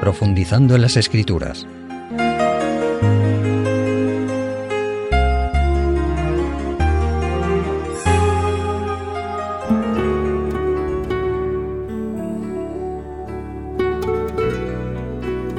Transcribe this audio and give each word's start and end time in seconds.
profundizando 0.00 0.74
en 0.74 0.82
las 0.82 0.96
escrituras. 0.96 1.66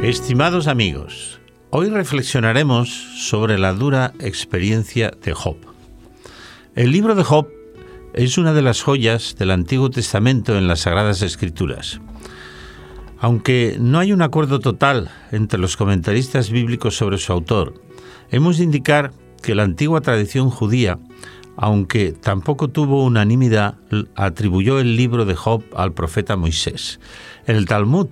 Estimados 0.04 0.68
amigos, 0.68 1.40
hoy 1.70 1.90
reflexionaremos 1.90 2.90
sobre 2.90 3.60
la 3.60 3.72
dura 3.74 4.14
experiencia 4.20 5.12
de 5.24 5.34
Job. 5.34 5.58
El 6.76 6.92
libro 6.92 7.14
de 7.14 7.24
Job 7.24 7.48
es 8.14 8.38
una 8.38 8.54
de 8.54 8.64
las 8.64 8.82
joyas 8.82 9.36
del 9.38 9.52
Antiguo 9.52 9.90
Testamento 9.90 10.58
en 10.58 10.68
las 10.68 10.82
Sagradas 10.82 11.22
Escrituras. 11.22 12.02
Aunque 13.22 13.78
no 13.80 14.00
hay 14.00 14.14
un 14.14 14.24
acuerdo 14.24 14.60
total 14.60 15.12
entre 15.32 15.60
los 15.60 15.78
comentaristas 15.78 16.50
bíblicos 16.50 16.98
sobre 16.98 17.20
su 17.20 17.32
autor, 17.32 17.76
hemos 18.32 18.58
de 18.58 18.64
indicar 18.64 19.14
que 19.44 19.54
la 19.54 19.62
antigua 19.62 20.02
tradición 20.02 20.50
judía, 20.50 20.98
aunque 21.56 22.14
tampoco 22.14 22.70
tuvo 22.70 23.04
unanimidad, 23.04 23.76
atribuyó 24.16 24.80
el 24.80 24.96
libro 24.96 25.26
de 25.26 25.36
Job 25.36 25.64
al 25.76 25.94
profeta 25.94 26.36
Moisés. 26.36 27.00
En 27.46 27.58
el 27.58 27.68
Talmud 27.68 28.08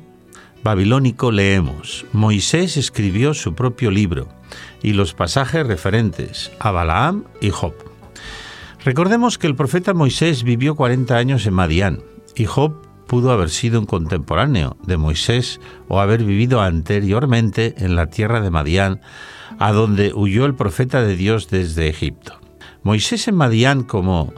babilónico 0.64 1.32
leemos, 1.32 2.06
Moisés 2.14 2.78
escribió 2.78 3.34
su 3.34 3.56
propio 3.56 3.90
libro 3.90 4.30
y 4.84 4.94
los 4.94 5.16
pasajes 5.16 5.66
referentes 5.66 6.52
a 6.60 6.70
Balaam 6.70 7.24
y 7.42 7.50
Job. 7.50 7.74
Recordemos 8.86 9.40
que 9.40 9.48
el 9.48 9.56
profeta 9.56 9.96
Moisés 9.96 10.44
vivió 10.44 10.76
40 10.76 11.18
años 11.18 11.48
en 11.48 11.56
Madián 11.56 12.04
y 12.36 12.46
Job 12.46 12.89
pudo 13.10 13.32
haber 13.32 13.50
sido 13.50 13.80
un 13.80 13.88
contemporáneo 13.88 14.78
de 14.84 14.96
Moisés 14.96 15.60
o 15.88 16.00
haber 16.00 16.24
vivido 16.24 16.62
anteriormente 16.62 17.74
en 17.80 17.96
la 17.96 18.06
tierra 18.06 18.40
de 18.40 18.52
Madián, 18.52 19.02
a 19.58 19.72
donde 19.72 20.14
huyó 20.14 20.46
el 20.46 20.54
profeta 20.54 21.02
de 21.02 21.16
Dios 21.16 21.50
desde 21.50 21.90
Egipto. 21.90 22.40
Moisés 22.84 23.28
en 23.28 23.34
Madián, 23.34 23.82
como 23.82 24.32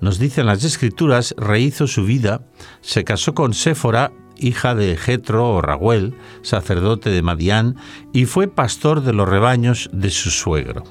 nos 0.00 0.18
dicen 0.18 0.46
las 0.46 0.64
escrituras, 0.64 1.34
rehizo 1.36 1.86
su 1.86 2.06
vida, 2.06 2.40
se 2.80 3.04
casó 3.04 3.34
con 3.34 3.52
Séfora, 3.52 4.10
hija 4.38 4.74
de 4.74 4.96
Jetro 4.96 5.50
o 5.50 5.60
Raguel, 5.60 6.14
sacerdote 6.40 7.10
de 7.10 7.20
Madián, 7.20 7.76
y 8.14 8.24
fue 8.24 8.48
pastor 8.48 9.02
de 9.02 9.12
los 9.12 9.28
rebaños 9.28 9.90
de 9.92 10.08
su 10.08 10.30
suegro. 10.30 10.82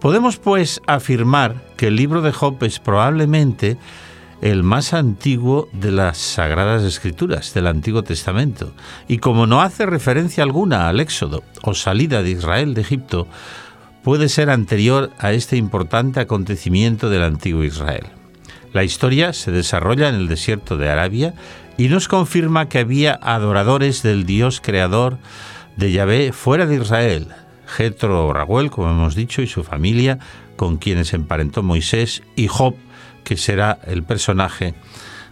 Podemos 0.00 0.38
pues 0.38 0.82
afirmar 0.88 1.62
que 1.76 1.86
el 1.86 1.94
libro 1.94 2.20
de 2.20 2.32
Job 2.32 2.56
es 2.64 2.80
probablemente 2.80 3.78
el 4.40 4.62
más 4.62 4.92
antiguo 4.92 5.68
de 5.72 5.90
las 5.90 6.18
Sagradas 6.18 6.82
Escrituras 6.82 7.54
del 7.54 7.66
Antiguo 7.66 8.02
Testamento, 8.02 8.72
y 9.08 9.18
como 9.18 9.46
no 9.46 9.62
hace 9.62 9.86
referencia 9.86 10.42
alguna 10.42 10.88
al 10.88 11.00
éxodo 11.00 11.42
o 11.62 11.74
salida 11.74 12.22
de 12.22 12.30
Israel 12.30 12.74
de 12.74 12.82
Egipto, 12.82 13.26
puede 14.02 14.28
ser 14.28 14.50
anterior 14.50 15.10
a 15.18 15.32
este 15.32 15.56
importante 15.56 16.20
acontecimiento 16.20 17.08
del 17.08 17.22
antiguo 17.22 17.64
Israel. 17.64 18.06
La 18.72 18.84
historia 18.84 19.32
se 19.32 19.50
desarrolla 19.50 20.08
en 20.08 20.16
el 20.16 20.28
desierto 20.28 20.76
de 20.76 20.90
Arabia 20.90 21.34
y 21.76 21.88
nos 21.88 22.08
confirma 22.08 22.68
que 22.68 22.80
había 22.80 23.18
adoradores 23.22 24.02
del 24.02 24.26
Dios 24.26 24.60
creador 24.60 25.18
de 25.76 25.92
Yahvé 25.92 26.32
fuera 26.32 26.66
de 26.66 26.76
Israel, 26.76 27.28
Jetro 27.66 28.32
Raguel, 28.32 28.70
como 28.70 28.90
hemos 28.90 29.14
dicho, 29.14 29.42
y 29.42 29.46
su 29.46 29.64
familia, 29.64 30.18
con 30.56 30.76
quienes 30.76 31.14
emparentó 31.14 31.62
Moisés, 31.62 32.22
y 32.36 32.48
Job, 32.48 32.74
que 33.24 33.36
será 33.36 33.78
el 33.86 34.02
personaje 34.02 34.74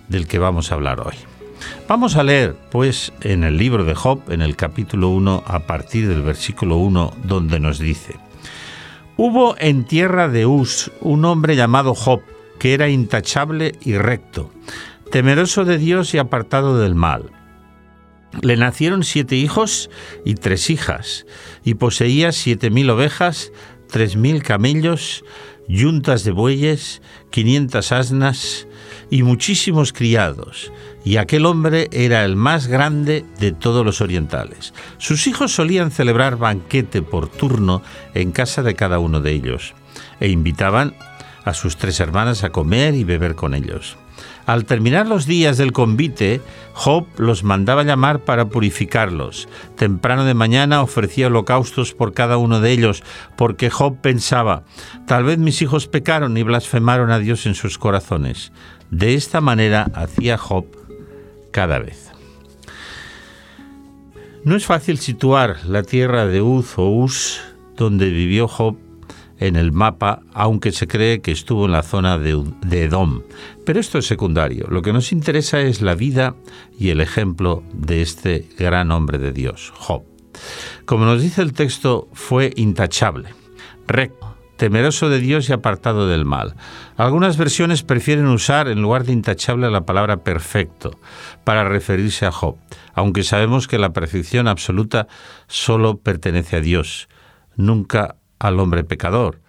del 0.09 0.27
que 0.27 0.39
vamos 0.39 0.71
a 0.71 0.75
hablar 0.75 1.01
hoy. 1.01 1.15
Vamos 1.87 2.17
a 2.17 2.25
leer, 2.25 2.57
pues, 2.71 3.13
en 3.21 3.45
el 3.45 3.57
libro 3.57 3.85
de 3.85 3.95
Job, 3.95 4.23
en 4.31 4.43
el 4.43 4.57
capítulo 4.57 5.11
1, 5.11 5.45
a 5.47 5.61
partir 5.61 6.09
del 6.09 6.23
versículo 6.23 6.77
1, 6.77 7.13
donde 7.25 7.61
nos 7.61 7.79
dice, 7.79 8.17
Hubo 9.17 9.55
en 9.59 9.85
tierra 9.85 10.29
de 10.29 10.47
Uz 10.47 10.91
un 11.01 11.25
hombre 11.25 11.55
llamado 11.55 11.95
Job, 11.95 12.23
que 12.59 12.75
era 12.75 12.89
intachable 12.89 13.77
y 13.83 13.97
recto, 13.97 14.51
temeroso 15.11 15.65
de 15.65 15.79
Dios 15.79 16.15
y 16.15 16.19
apartado 16.19 16.79
del 16.79 16.95
mal 16.95 17.31
le 18.41 18.57
nacieron 18.57 19.05
siete 19.05 19.37
hijos 19.37 19.91
y 20.25 20.35
tres 20.35 20.71
hijas, 20.71 21.27
y 21.65 21.75
poseía 21.75 22.33
siete 22.33 22.71
mil 22.71 22.89
ovejas, 22.89 23.53
tres 23.91 24.17
mil 24.17 24.43
camellos, 24.43 25.25
yuntas 25.73 26.23
de 26.25 26.33
bueyes, 26.33 27.01
quinientas 27.31 27.93
asnas 27.93 28.69
y 29.11 29.23
muchísimos 29.23 29.93
criados, 29.93 30.71
y 31.05 31.17
aquel 31.17 31.47
hombre 31.47 31.89
era 31.93 32.25
el 32.25 32.37
más 32.37 32.67
grande 32.67 33.25
de 33.41 33.53
todos 33.53 33.85
los 33.85 34.01
orientales. 34.01 34.75
Sus 34.99 35.27
hijos 35.27 35.55
solían 35.55 35.91
celebrar 35.91 36.37
banquete 36.37 37.01
por 37.01 37.29
turno 37.29 37.83
en 38.15 38.33
casa 38.33 38.63
de 38.63 38.75
cada 38.75 38.99
uno 38.99 39.21
de 39.21 39.33
ellos, 39.33 39.75
e 40.21 40.29
invitaban 40.29 40.95
a 41.45 41.55
sus 41.55 41.77
tres 41.77 42.01
hermanas 42.01 42.45
a 42.45 42.51
comer 42.51 42.95
y 42.95 43.05
beber 43.05 43.35
con 43.35 43.55
ellos. 43.55 43.97
Al 44.47 44.65
terminar 44.65 45.07
los 45.07 45.27
días 45.27 45.57
del 45.57 45.73
convite, 45.73 46.41
Job 46.75 47.07
los 47.17 47.45
mandaba 47.45 47.85
llamar 47.85 48.21
para 48.21 48.47
purificarlos. 48.47 49.49
Temprano 49.77 50.25
de 50.25 50.35
mañana 50.35 50.83
ofrecía 50.83 51.29
holocaustos 51.29 51.95
por 51.95 52.13
cada 52.13 52.39
uno 52.39 52.61
de 52.61 52.73
ellos, 52.73 53.05
porque 53.37 53.71
Job 53.71 54.01
pensaba, 54.01 54.65
tal 55.07 55.25
vez 55.25 55.39
mis 55.39 55.63
hijos 55.63 55.87
pecaron 55.87 56.37
y 56.37 56.43
blasfemaron 56.43 57.11
a 57.11 57.19
Dios 57.19 57.47
en 57.47 57.55
sus 57.55 57.79
corazones. 57.79 58.53
De 58.91 59.15
esta 59.15 59.41
manera 59.41 59.91
hacía 59.95 60.37
Job 60.39 60.67
cada 61.53 61.79
vez. 61.79 62.11
No 64.45 64.57
es 64.57 64.67
fácil 64.67 64.99
situar 64.99 65.65
la 65.67 65.85
tierra 65.85 66.27
de 66.27 66.43
Uz 66.43 66.77
o 66.77 66.91
Uz, 66.91 67.41
donde 67.77 68.11
vivió 68.11 68.49
Job, 68.49 68.77
en 69.47 69.57
el 69.57 69.73
mapa, 69.73 70.21
aunque 70.33 70.71
se 70.73 70.87
cree 70.87 71.21
que 71.21 71.33
estuvo 71.33 71.67
en 71.67 71.73
la 71.73 71.83
zona 71.83 72.17
de, 72.19 72.45
Edom. 72.71 73.23
Pero 73.67 73.81
esto 73.81 73.99
es 73.99 74.07
secundario. 74.07 74.67
Lo 74.69 74.83
que 74.83 74.93
nos 74.93 75.13
interesa 75.13 75.61
es 75.61 75.83
la 75.83 75.95
vida 75.95 76.37
y 76.79 76.91
el 76.91 77.01
ejemplo 77.01 77.63
de 77.73 78.03
este 78.03 78.49
gran 78.59 78.91
hombre 78.93 79.19
de 79.19 79.33
Dios, 79.33 79.73
Job. 79.77 80.05
Como 80.85 81.05
nos 81.05 81.23
dice 81.23 81.43
el 81.43 81.53
texto, 81.53 82.09
fue 82.13 82.53
intachable, 82.57 83.31
recto, 83.87 84.37
temeroso 84.57 85.09
de 85.09 85.19
Dios 85.19 85.49
y 85.49 85.53
apartado 85.53 86.07
del 86.07 86.25
mal. 86.25 86.55
Algunas 86.97 87.37
versiones 87.37 87.83
prefieren 87.83 88.27
usar 88.27 88.69
en 88.69 88.81
lugar 88.81 89.05
de 89.05 89.13
intachable 89.13 89.71
la 89.71 89.85
palabra 89.85 90.19
perfecto 90.19 91.01
para 91.43 91.65
referirse 91.65 92.27
a 92.27 92.33
Job, 92.33 92.57
aunque 92.95 93.25
sabemos 93.25 93.67
que 93.67 93.79
la 93.79 93.93
perfección 93.93 94.47
absoluta 94.47 95.09
solo 95.49 95.99
pertenece 95.99 96.57
a 96.57 96.61
Dios, 96.61 97.09
nunca 97.57 98.17
al 98.43 98.61
hombre 98.61 98.85
pecador. 98.85 99.41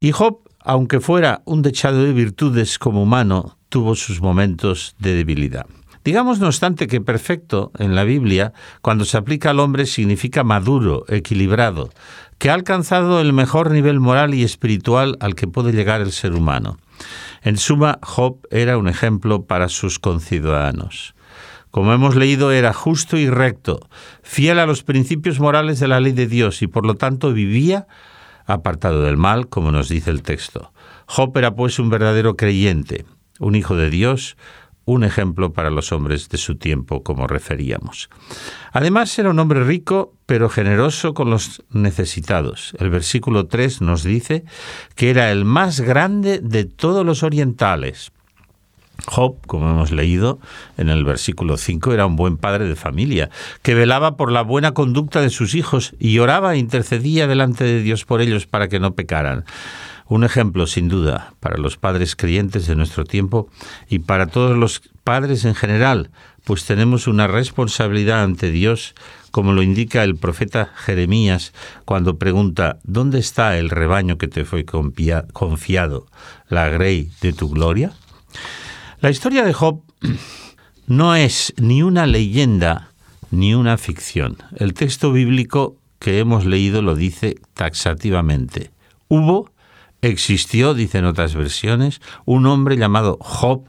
Y 0.00 0.12
Job, 0.12 0.40
aunque 0.60 1.00
fuera 1.00 1.42
un 1.44 1.62
dechado 1.62 2.04
de 2.04 2.12
virtudes 2.12 2.78
como 2.78 3.02
humano, 3.02 3.58
tuvo 3.68 3.94
sus 3.96 4.20
momentos 4.20 4.94
de 4.98 5.14
debilidad. 5.14 5.66
Digamos, 6.04 6.38
no 6.38 6.46
obstante, 6.46 6.86
que 6.86 7.00
perfecto 7.00 7.72
en 7.78 7.94
la 7.94 8.04
Biblia, 8.04 8.52
cuando 8.80 9.04
se 9.04 9.16
aplica 9.16 9.50
al 9.50 9.60
hombre, 9.60 9.84
significa 9.84 10.44
maduro, 10.44 11.04
equilibrado, 11.08 11.90
que 12.38 12.50
ha 12.50 12.54
alcanzado 12.54 13.20
el 13.20 13.32
mejor 13.32 13.72
nivel 13.72 13.98
moral 13.98 14.32
y 14.32 14.44
espiritual 14.44 15.16
al 15.20 15.34
que 15.34 15.48
puede 15.48 15.72
llegar 15.72 16.00
el 16.00 16.12
ser 16.12 16.34
humano. 16.34 16.78
En 17.42 17.56
suma, 17.56 17.98
Job 18.02 18.38
era 18.50 18.78
un 18.78 18.88
ejemplo 18.88 19.44
para 19.44 19.68
sus 19.68 19.98
conciudadanos. 19.98 21.14
Como 21.70 21.92
hemos 21.92 22.16
leído, 22.16 22.52
era 22.52 22.72
justo 22.72 23.16
y 23.16 23.28
recto, 23.28 23.88
fiel 24.22 24.58
a 24.58 24.66
los 24.66 24.82
principios 24.82 25.40
morales 25.40 25.80
de 25.80 25.88
la 25.88 26.00
ley 26.00 26.12
de 26.12 26.26
Dios 26.26 26.62
y 26.62 26.66
por 26.66 26.86
lo 26.86 26.94
tanto 26.94 27.32
vivía 27.32 27.86
apartado 28.46 29.02
del 29.02 29.18
mal, 29.18 29.48
como 29.48 29.70
nos 29.70 29.88
dice 29.88 30.10
el 30.10 30.22
texto. 30.22 30.72
Job 31.06 31.36
era 31.36 31.54
pues 31.54 31.78
un 31.78 31.90
verdadero 31.90 32.36
creyente, 32.36 33.04
un 33.38 33.54
hijo 33.54 33.76
de 33.76 33.90
Dios, 33.90 34.36
un 34.88 35.04
ejemplo 35.04 35.52
para 35.52 35.68
los 35.68 35.92
hombres 35.92 36.30
de 36.30 36.38
su 36.38 36.56
tiempo, 36.56 37.02
como 37.02 37.26
referíamos. 37.26 38.08
Además 38.72 39.18
era 39.18 39.28
un 39.28 39.38
hombre 39.38 39.62
rico, 39.62 40.14
pero 40.24 40.48
generoso 40.48 41.12
con 41.12 41.28
los 41.28 41.62
necesitados. 41.70 42.74
El 42.78 42.88
versículo 42.88 43.46
3 43.46 43.82
nos 43.82 44.02
dice 44.02 44.44
que 44.94 45.10
era 45.10 45.30
el 45.30 45.44
más 45.44 45.82
grande 45.82 46.40
de 46.42 46.64
todos 46.64 47.04
los 47.04 47.22
orientales. 47.22 48.12
Job, 49.06 49.36
como 49.46 49.70
hemos 49.70 49.92
leído 49.92 50.40
en 50.76 50.88
el 50.88 51.04
versículo 51.04 51.56
5, 51.56 51.92
era 51.92 52.06
un 52.06 52.16
buen 52.16 52.36
padre 52.36 52.66
de 52.66 52.76
familia, 52.76 53.30
que 53.62 53.74
velaba 53.74 54.16
por 54.16 54.32
la 54.32 54.42
buena 54.42 54.72
conducta 54.72 55.20
de 55.20 55.30
sus 55.30 55.54
hijos 55.54 55.94
y 55.98 56.18
oraba 56.18 56.54
e 56.54 56.58
intercedía 56.58 57.26
delante 57.26 57.64
de 57.64 57.82
Dios 57.82 58.04
por 58.04 58.20
ellos 58.20 58.46
para 58.46 58.68
que 58.68 58.80
no 58.80 58.94
pecaran. 58.94 59.44
Un 60.08 60.24
ejemplo, 60.24 60.66
sin 60.66 60.88
duda, 60.88 61.34
para 61.38 61.58
los 61.58 61.76
padres 61.76 62.16
creyentes 62.16 62.66
de 62.66 62.74
nuestro 62.74 63.04
tiempo 63.04 63.48
y 63.88 64.00
para 64.00 64.26
todos 64.26 64.56
los 64.56 64.80
padres 65.04 65.44
en 65.44 65.54
general, 65.54 66.10
pues 66.44 66.64
tenemos 66.64 67.06
una 67.06 67.26
responsabilidad 67.26 68.22
ante 68.22 68.50
Dios, 68.50 68.94
como 69.30 69.52
lo 69.52 69.62
indica 69.62 70.02
el 70.02 70.16
profeta 70.16 70.72
Jeremías 70.76 71.52
cuando 71.84 72.16
pregunta, 72.16 72.78
¿dónde 72.84 73.18
está 73.18 73.58
el 73.58 73.68
rebaño 73.68 74.16
que 74.16 74.28
te 74.28 74.46
fue 74.46 74.64
confiado, 74.64 76.06
la 76.48 76.68
grey 76.70 77.10
de 77.20 77.34
tu 77.34 77.50
gloria? 77.50 77.92
La 79.00 79.10
historia 79.10 79.44
de 79.44 79.52
Job 79.52 79.82
no 80.88 81.14
es 81.14 81.54
ni 81.56 81.84
una 81.84 82.04
leyenda 82.04 82.90
ni 83.30 83.54
una 83.54 83.78
ficción. 83.78 84.38
El 84.56 84.74
texto 84.74 85.12
bíblico 85.12 85.76
que 86.00 86.18
hemos 86.18 86.44
leído 86.44 86.82
lo 86.82 86.96
dice 86.96 87.36
taxativamente. 87.54 88.72
Hubo, 89.06 89.52
existió, 90.02 90.74
dicen 90.74 91.04
otras 91.04 91.36
versiones, 91.36 92.00
un 92.24 92.46
hombre 92.46 92.76
llamado 92.76 93.18
Job, 93.20 93.68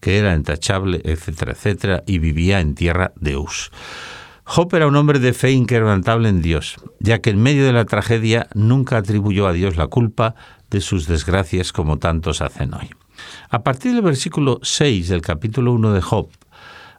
que 0.00 0.18
era 0.18 0.34
intachable, 0.34 1.00
etcétera, 1.04 1.52
etcétera, 1.52 2.02
y 2.06 2.18
vivía 2.18 2.60
en 2.60 2.74
tierra 2.74 3.12
de 3.16 3.38
Us. 3.38 3.70
Job 4.44 4.74
era 4.74 4.88
un 4.88 4.96
hombre 4.96 5.20
de 5.20 5.32
fe 5.32 5.52
inquebrantable 5.52 6.28
en 6.28 6.42
Dios, 6.42 6.76
ya 7.00 7.20
que 7.20 7.30
en 7.30 7.42
medio 7.42 7.64
de 7.64 7.72
la 7.72 7.86
tragedia 7.86 8.48
nunca 8.52 8.98
atribuyó 8.98 9.46
a 9.46 9.54
Dios 9.54 9.76
la 9.76 9.86
culpa 9.86 10.34
de 10.68 10.82
sus 10.82 11.06
desgracias 11.06 11.72
como 11.72 11.98
tantos 11.98 12.42
hacen 12.42 12.74
hoy. 12.74 12.90
A 13.48 13.62
partir 13.62 13.92
del 13.92 14.02
versículo 14.02 14.58
6 14.62 15.08
del 15.08 15.22
capítulo 15.22 15.72
1 15.72 15.92
de 15.92 16.00
Job, 16.00 16.28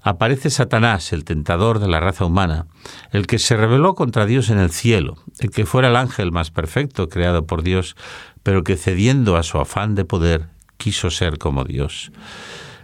aparece 0.01 0.49
Satanás, 0.49 1.11
el 1.11 1.25
tentador 1.25 1.79
de 1.79 1.89
la 1.89 1.99
raza 1.99 2.23
humana, 2.23 2.67
el 3.11 3.27
que 3.27 3.37
se 3.37 3.57
rebeló 3.57 3.95
contra 3.95 4.25
Dios 4.25 4.49
en 4.49 4.57
el 4.57 4.71
cielo, 4.71 5.17
el 5.39 5.51
que 5.51 5.65
fuera 5.65 5.89
el 5.89 5.97
ángel 5.97 6.31
más 6.31 6.49
perfecto 6.49 7.09
creado 7.09 7.45
por 7.45 7.63
Dios, 7.63 7.97
pero 8.43 8.63
que 8.63 8.77
cediendo 8.77 9.35
a 9.35 9.43
su 9.43 9.57
afán 9.57 9.95
de 9.95 10.05
poder 10.05 10.47
quiso 10.77 11.09
ser 11.09 11.37
como 11.37 11.65
Dios. 11.65 12.13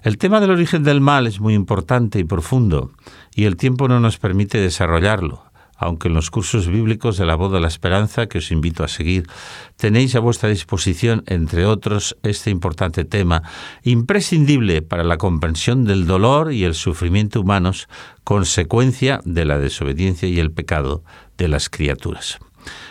El 0.01 0.17
tema 0.17 0.41
del 0.41 0.51
origen 0.51 0.83
del 0.83 0.99
mal 0.99 1.25
es 1.25 1.39
muy 1.39 1.53
importante 1.53 2.19
y 2.19 2.25
profundo, 2.25 2.91
y 3.33 3.45
el 3.45 3.55
tiempo 3.55 3.87
no 3.87 4.01
nos 4.01 4.17
permite 4.17 4.57
desarrollarlo, 4.57 5.45
aunque 5.83 6.07
en 6.07 6.13
los 6.13 6.29
cursos 6.29 6.67
bíblicos 6.67 7.17
de 7.17 7.25
la 7.25 7.35
voz 7.35 7.51
de 7.51 7.59
la 7.59 7.67
esperanza, 7.67 8.27
que 8.27 8.39
os 8.39 8.51
invito 8.51 8.83
a 8.83 8.87
seguir, 8.87 9.27
tenéis 9.75 10.15
a 10.15 10.19
vuestra 10.19 10.49
disposición, 10.49 11.23
entre 11.27 11.65
otros, 11.65 12.17
este 12.23 12.49
importante 12.49 13.05
tema, 13.05 13.43
imprescindible 13.83 14.81
para 14.81 15.03
la 15.03 15.17
comprensión 15.17 15.85
del 15.85 16.07
dolor 16.07 16.53
y 16.53 16.63
el 16.63 16.73
sufrimiento 16.73 17.41
humanos, 17.41 17.87
consecuencia 18.23 19.19
de 19.25 19.45
la 19.45 19.59
desobediencia 19.59 20.27
y 20.27 20.39
el 20.39 20.51
pecado 20.51 21.03
de 21.37 21.47
las 21.47 21.69
criaturas. 21.69 22.39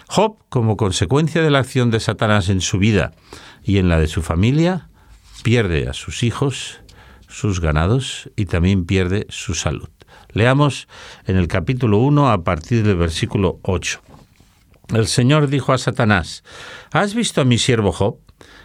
Job, 0.09 0.37
como 0.49 0.77
consecuencia 0.77 1.43
de 1.43 1.51
la 1.51 1.61
acción 1.61 1.91
de 1.91 2.01
Satanás 2.01 2.49
en 2.49 2.61
su 2.61 2.79
vida 2.79 3.13
y 3.65 3.79
en 3.79 3.89
la 3.89 3.99
de 3.99 4.07
su 4.07 4.23
familia, 4.23 4.89
pierde 5.43 5.89
a 5.89 5.95
sus 5.95 6.23
hijos, 6.23 6.81
sus 7.29 7.61
ganados 7.61 8.31
y 8.37 8.47
también 8.47 8.85
pierde 8.85 9.27
su 9.31 9.55
salud. 9.55 9.89
Leamos 10.33 10.89
en 11.27 11.37
el 11.37 11.49
capítulo 11.49 11.99
1 11.99 12.31
a 12.31 12.45
partir 12.45 12.85
del 12.85 12.97
versículo 12.97 13.59
8. 13.63 14.01
El 14.95 15.07
Señor 15.07 15.49
dijo 15.49 15.73
a 15.73 15.79
Satanás, 15.79 16.43
¿Has 16.91 17.15
visto 17.15 17.41
a 17.41 17.45
mi 17.45 17.59
siervo 17.59 17.93
Job? 17.93 18.19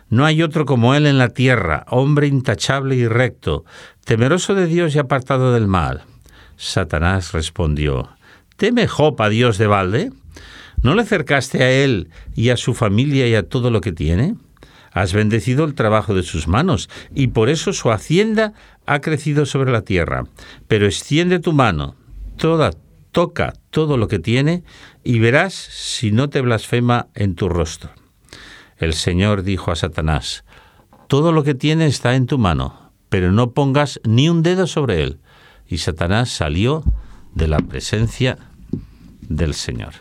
No 0.09 0.25
hay 0.25 0.41
otro 0.41 0.65
como 0.65 0.95
él 0.95 1.05
en 1.05 1.17
la 1.17 1.29
tierra, 1.29 1.85
hombre 1.89 2.27
intachable 2.27 2.95
y 2.95 3.07
recto, 3.07 3.65
temeroso 4.05 4.55
de 4.55 4.65
Dios 4.65 4.95
y 4.95 4.99
apartado 4.99 5.53
del 5.53 5.67
mal. 5.67 6.03
Satanás 6.55 7.33
respondió, 7.33 8.09
¿Teme 8.55 8.87
Job 8.87 9.21
a 9.21 9.29
Dios 9.29 9.57
de 9.57 9.67
balde? 9.67 10.11
¿No 10.81 10.95
le 10.95 11.01
acercaste 11.01 11.63
a 11.63 11.71
él 11.71 12.09
y 12.35 12.49
a 12.49 12.57
su 12.57 12.73
familia 12.73 13.27
y 13.27 13.35
a 13.35 13.47
todo 13.47 13.71
lo 13.71 13.81
que 13.81 13.91
tiene? 13.91 14.35
Has 14.91 15.13
bendecido 15.13 15.65
el 15.65 15.75
trabajo 15.75 16.15
de 16.15 16.23
sus 16.23 16.47
manos, 16.47 16.89
y 17.13 17.27
por 17.27 17.49
eso 17.49 17.73
su 17.73 17.91
hacienda 17.91 18.53
ha 18.87 19.01
crecido 19.01 19.45
sobre 19.45 19.71
la 19.71 19.83
tierra. 19.83 20.23
Pero 20.67 20.87
extiende 20.87 21.39
tu 21.39 21.53
mano, 21.53 21.95
toda, 22.37 22.71
toca 23.11 23.53
todo 23.69 23.97
lo 23.97 24.07
que 24.07 24.17
tiene, 24.17 24.63
y 25.03 25.19
verás 25.19 25.53
si 25.53 26.11
no 26.11 26.29
te 26.29 26.41
blasfema 26.41 27.07
en 27.13 27.35
tu 27.35 27.49
rostro. 27.49 27.91
El 28.77 28.93
Señor 28.93 29.43
dijo 29.43 29.71
a 29.71 29.75
Satanás, 29.75 30.43
Todo 31.07 31.31
lo 31.31 31.43
que 31.43 31.53
tiene 31.53 31.85
está 31.85 32.15
en 32.15 32.25
tu 32.25 32.37
mano, 32.37 32.91
pero 33.09 33.31
no 33.31 33.51
pongas 33.51 33.99
ni 34.03 34.29
un 34.29 34.41
dedo 34.41 34.67
sobre 34.67 35.03
él. 35.03 35.19
Y 35.67 35.79
Satanás 35.79 36.29
salió 36.29 36.83
de 37.35 37.47
la 37.47 37.59
presencia 37.59 38.37
del 39.21 39.53
Señor. 39.53 39.93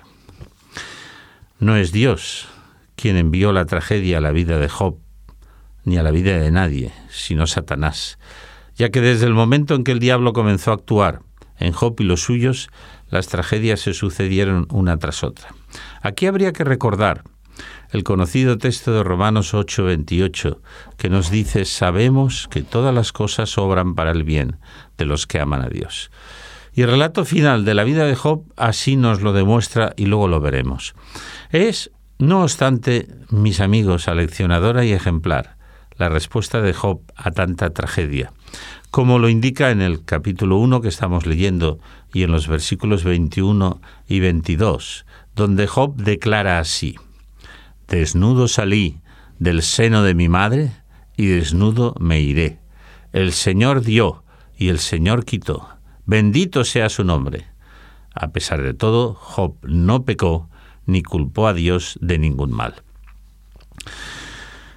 No 1.59 1.77
es 1.77 1.91
Dios 1.91 2.49
quien 2.97 3.17
envió 3.17 3.53
la 3.53 3.67
tragedia 3.67 4.19
a 4.19 4.21
la 4.21 4.33
vida 4.33 4.59
de 4.59 4.69
Job, 4.69 4.99
ni 5.85 5.99
a 5.99 6.03
la 6.03 6.11
vida 6.11 6.39
de 6.39 6.51
nadie, 6.51 6.93
sino 7.11 7.47
Satanás, 7.47 8.19
ya 8.77 8.91
que 8.91 9.01
desde 9.01 9.27
el 9.27 9.35
momento 9.35 9.75
en 9.75 9.85
que 9.85 9.93
el 9.93 9.99
diablo 9.99 10.33
comenzó 10.33 10.71
a 10.71 10.75
actuar 10.75 11.21
en 11.59 11.73
Job 11.73 11.97
y 11.99 12.05
los 12.05 12.23
suyos, 12.23 12.69
las 13.09 13.29
tragedias 13.29 13.81
se 13.81 13.95
sucedieron 13.95 14.67
una 14.71 14.99
tras 14.99 15.25
otra. 15.25 15.55
Aquí 16.03 16.27
habría 16.27 16.53
que 16.53 16.65
recordar 16.65 17.25
el 17.91 18.05
conocido 18.05 18.59
texto 18.59 18.93
de 18.93 19.03
Romanos 19.03 19.55
8:28, 19.55 20.61
que 20.97 21.09
nos 21.09 21.31
dice, 21.31 21.65
sabemos 21.65 22.49
que 22.51 22.63
todas 22.63 22.95
las 22.95 23.13
cosas 23.13 23.57
obran 23.59 23.95
para 23.95 24.11
el 24.11 24.25
bien 24.25 24.59
de 24.99 25.07
los 25.07 25.27
que 25.27 25.41
aman 25.41 25.63
a 25.63 25.69
Dios. 25.69 26.11
Y 26.75 26.83
el 26.83 26.91
relato 26.91 27.25
final 27.25 27.65
de 27.65 27.75
la 27.75 27.85
vida 27.85 28.05
de 28.05 28.15
Job 28.15 28.45
así 28.57 28.97
nos 28.97 29.23
lo 29.23 29.33
demuestra 29.33 29.95
y 29.97 30.07
luego 30.07 30.29
lo 30.29 30.41
veremos. 30.41 30.95
Es 31.51 31.91
no 32.19 32.43
obstante, 32.43 33.09
mis 33.31 33.61
amigos, 33.61 34.09
aleccionadora 34.09 34.85
y 34.85 34.93
ejemplar, 34.93 35.57
la 35.97 36.09
respuesta 36.09 36.61
de 36.61 36.75
Job 36.75 37.01
a 37.15 37.31
tanta 37.31 37.71
tragedia, 37.71 38.33
como 38.97 39.19
lo 39.19 39.29
indica 39.29 39.73
en 39.73 39.83
el 39.83 40.07
capítulo 40.07 40.57
1 40.57 40.81
que 40.81 40.89
estamos 40.89 41.27
leyendo 41.27 41.79
y 42.15 42.23
en 42.23 42.33
los 42.33 42.49
versículos 42.49 43.05
21 43.05 43.83
y 44.09 44.21
22, 44.21 45.05
donde 45.35 45.67
Job 45.67 45.97
declara 45.97 46.59
así, 46.61 46.97
Desnudo 47.89 48.49
salí 48.49 49.03
del 49.39 49.61
seno 49.61 50.03
de 50.03 50.15
mi 50.15 50.31
madre 50.31 50.73
y 51.15 51.27
desnudo 51.27 51.95
me 52.01 52.21
iré. 52.21 52.59
El 53.13 53.35
Señor 53.35 53.83
dio 53.83 54.25
y 54.57 54.69
el 54.69 54.79
Señor 54.79 55.27
quitó. 55.27 55.69
Bendito 56.07 56.65
sea 56.65 56.89
su 56.89 57.05
nombre. 57.05 57.45
A 58.15 58.29
pesar 58.29 58.63
de 58.63 58.73
todo, 58.73 59.13
Job 59.13 59.57
no 59.61 60.07
pecó, 60.07 60.49
ni 60.87 61.03
culpó 61.03 61.49
a 61.49 61.53
Dios 61.53 61.99
de 62.01 62.19
ningún 62.19 62.51
mal. 62.51 62.77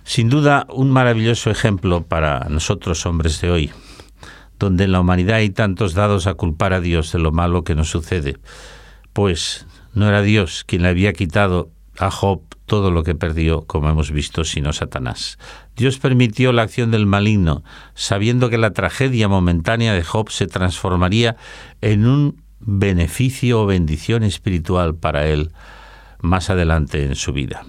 Sin 0.04 0.28
duda, 0.30 0.68
un 0.70 0.92
maravilloso 0.92 1.50
ejemplo 1.50 2.04
para 2.04 2.50
nosotros 2.50 3.06
hombres 3.06 3.40
de 3.40 3.50
hoy, 3.50 3.72
donde 4.60 4.84
en 4.84 4.92
la 4.92 5.00
humanidad 5.00 5.38
hay 5.38 5.50
tantos 5.50 5.94
dados 5.94 6.28
a 6.28 6.36
culpar 6.36 6.74
a 6.74 6.82
Dios 6.82 7.12
de 7.14 7.20
lo 7.20 7.32
malo 7.32 7.64
que 7.64 7.76
nos 7.76 7.90
sucede, 7.90 8.38
pues 9.14 9.66
no 9.94 10.08
era 10.08 10.22
Dios 10.22 10.64
quien 10.68 10.84
le 10.84 10.90
había 10.90 11.14
quitado 11.14 11.72
a 11.98 12.12
Job 12.12 12.42
todo 12.66 12.92
lo 12.92 13.04
que 13.04 13.16
perdió, 13.16 13.64
como 13.64 13.90
hemos 13.90 14.12
visto, 14.12 14.44
sino 14.44 14.74
Satanás. 14.74 15.40
Dios 15.76 15.98
permitió 15.98 16.54
la 16.54 16.62
acción 16.62 16.92
del 16.92 17.06
maligno, 17.06 17.64
sabiendo 17.96 18.50
que 18.50 18.58
la 18.58 18.72
tragedia 18.72 19.28
momentánea 19.28 19.94
de 19.94 20.04
Job 20.04 20.30
se 20.30 20.46
transformaría 20.46 21.36
en 21.82 22.06
un 22.06 22.42
beneficio 22.60 23.62
o 23.62 23.66
bendición 23.66 24.24
espiritual 24.24 24.96
para 24.96 25.28
él 25.28 25.52
más 26.22 26.50
adelante 26.50 27.04
en 27.04 27.16
su 27.16 27.34
vida. 27.34 27.66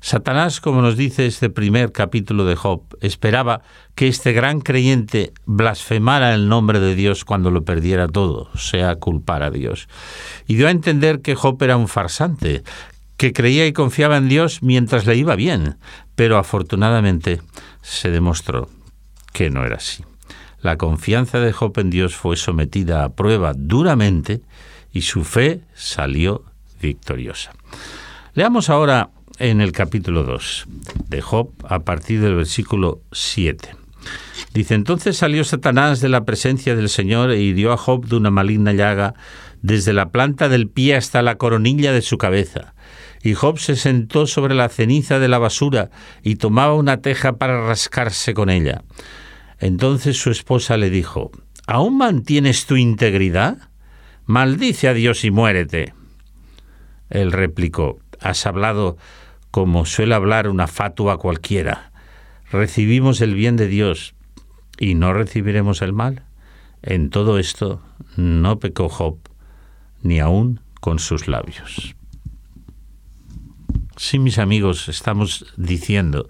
Satanás, 0.00 0.60
como 0.60 0.80
nos 0.80 0.96
dice 0.96 1.26
este 1.26 1.50
primer 1.50 1.92
capítulo 1.92 2.46
de 2.46 2.56
Job, 2.56 2.82
esperaba 3.02 3.62
que 3.94 4.08
este 4.08 4.32
gran 4.32 4.60
creyente 4.60 5.32
blasfemara 5.44 6.34
el 6.34 6.48
nombre 6.48 6.80
de 6.80 6.94
Dios 6.94 7.26
cuando 7.26 7.50
lo 7.50 7.64
perdiera 7.64 8.08
todo, 8.08 8.50
sea, 8.56 8.96
culpar 8.96 9.42
a 9.42 9.50
Dios. 9.50 9.88
Y 10.46 10.54
dio 10.54 10.68
a 10.68 10.70
entender 10.70 11.20
que 11.20 11.34
Job 11.34 11.62
era 11.62 11.76
un 11.76 11.86
farsante, 11.86 12.62
que 13.18 13.34
creía 13.34 13.66
y 13.66 13.74
confiaba 13.74 14.16
en 14.16 14.30
Dios 14.30 14.62
mientras 14.62 15.04
le 15.04 15.16
iba 15.16 15.36
bien, 15.36 15.76
pero 16.14 16.38
afortunadamente 16.38 17.42
se 17.82 18.10
demostró 18.10 18.70
que 19.34 19.50
no 19.50 19.66
era 19.66 19.76
así. 19.76 20.02
La 20.62 20.78
confianza 20.78 21.40
de 21.40 21.52
Job 21.52 21.78
en 21.78 21.90
Dios 21.90 22.16
fue 22.16 22.36
sometida 22.36 23.04
a 23.04 23.10
prueba 23.10 23.52
duramente 23.54 24.40
y 24.92 25.02
su 25.02 25.24
fe 25.24 25.60
salió 25.74 26.44
victoriosa. 26.80 27.52
Leamos 28.32 28.70
ahora 28.70 29.10
en 29.40 29.62
el 29.62 29.72
capítulo 29.72 30.22
2 30.22 30.66
de 31.08 31.22
Job 31.22 31.50
a 31.66 31.80
partir 31.80 32.20
del 32.20 32.36
versículo 32.36 33.00
7. 33.10 33.70
Dice, 34.52 34.74
entonces 34.74 35.16
salió 35.16 35.44
Satanás 35.44 36.00
de 36.00 36.10
la 36.10 36.24
presencia 36.24 36.76
del 36.76 36.90
Señor 36.90 37.30
e 37.30 37.40
hirió 37.40 37.72
a 37.72 37.78
Job 37.78 38.06
de 38.06 38.16
una 38.16 38.30
maligna 38.30 38.72
llaga 38.74 39.14
desde 39.62 39.94
la 39.94 40.10
planta 40.10 40.48
del 40.48 40.68
pie 40.68 40.94
hasta 40.94 41.22
la 41.22 41.36
coronilla 41.36 41.92
de 41.92 42.02
su 42.02 42.18
cabeza. 42.18 42.74
Y 43.22 43.32
Job 43.34 43.58
se 43.58 43.76
sentó 43.76 44.26
sobre 44.26 44.54
la 44.54 44.68
ceniza 44.68 45.18
de 45.18 45.28
la 45.28 45.38
basura 45.38 45.90
y 46.22 46.36
tomaba 46.36 46.74
una 46.74 47.00
teja 47.00 47.36
para 47.36 47.66
rascarse 47.66 48.34
con 48.34 48.50
ella. 48.50 48.82
Entonces 49.58 50.18
su 50.18 50.30
esposa 50.30 50.76
le 50.76 50.90
dijo, 50.90 51.30
¿Aún 51.66 51.96
mantienes 51.96 52.66
tu 52.66 52.76
integridad? 52.76 53.70
Maldice 54.26 54.88
a 54.88 54.94
Dios 54.94 55.24
y 55.24 55.30
muérete. 55.30 55.94
Él 57.08 57.32
replicó, 57.32 57.98
has 58.20 58.46
hablado 58.46 58.96
como 59.50 59.84
suele 59.84 60.14
hablar 60.14 60.48
una 60.48 60.66
fatua 60.66 61.18
cualquiera. 61.18 61.92
Recibimos 62.50 63.20
el 63.20 63.34
bien 63.34 63.56
de 63.56 63.68
Dios 63.68 64.14
y 64.78 64.94
no 64.94 65.12
recibiremos 65.12 65.82
el 65.82 65.92
mal. 65.92 66.24
En 66.82 67.10
todo 67.10 67.38
esto 67.38 67.82
no 68.16 68.58
pecó 68.58 68.88
Job, 68.88 69.18
ni 70.02 70.20
aun 70.20 70.60
con 70.80 70.98
sus 70.98 71.28
labios. 71.28 71.94
Sí, 73.96 74.18
mis 74.18 74.38
amigos, 74.38 74.88
estamos 74.88 75.44
diciendo 75.56 76.26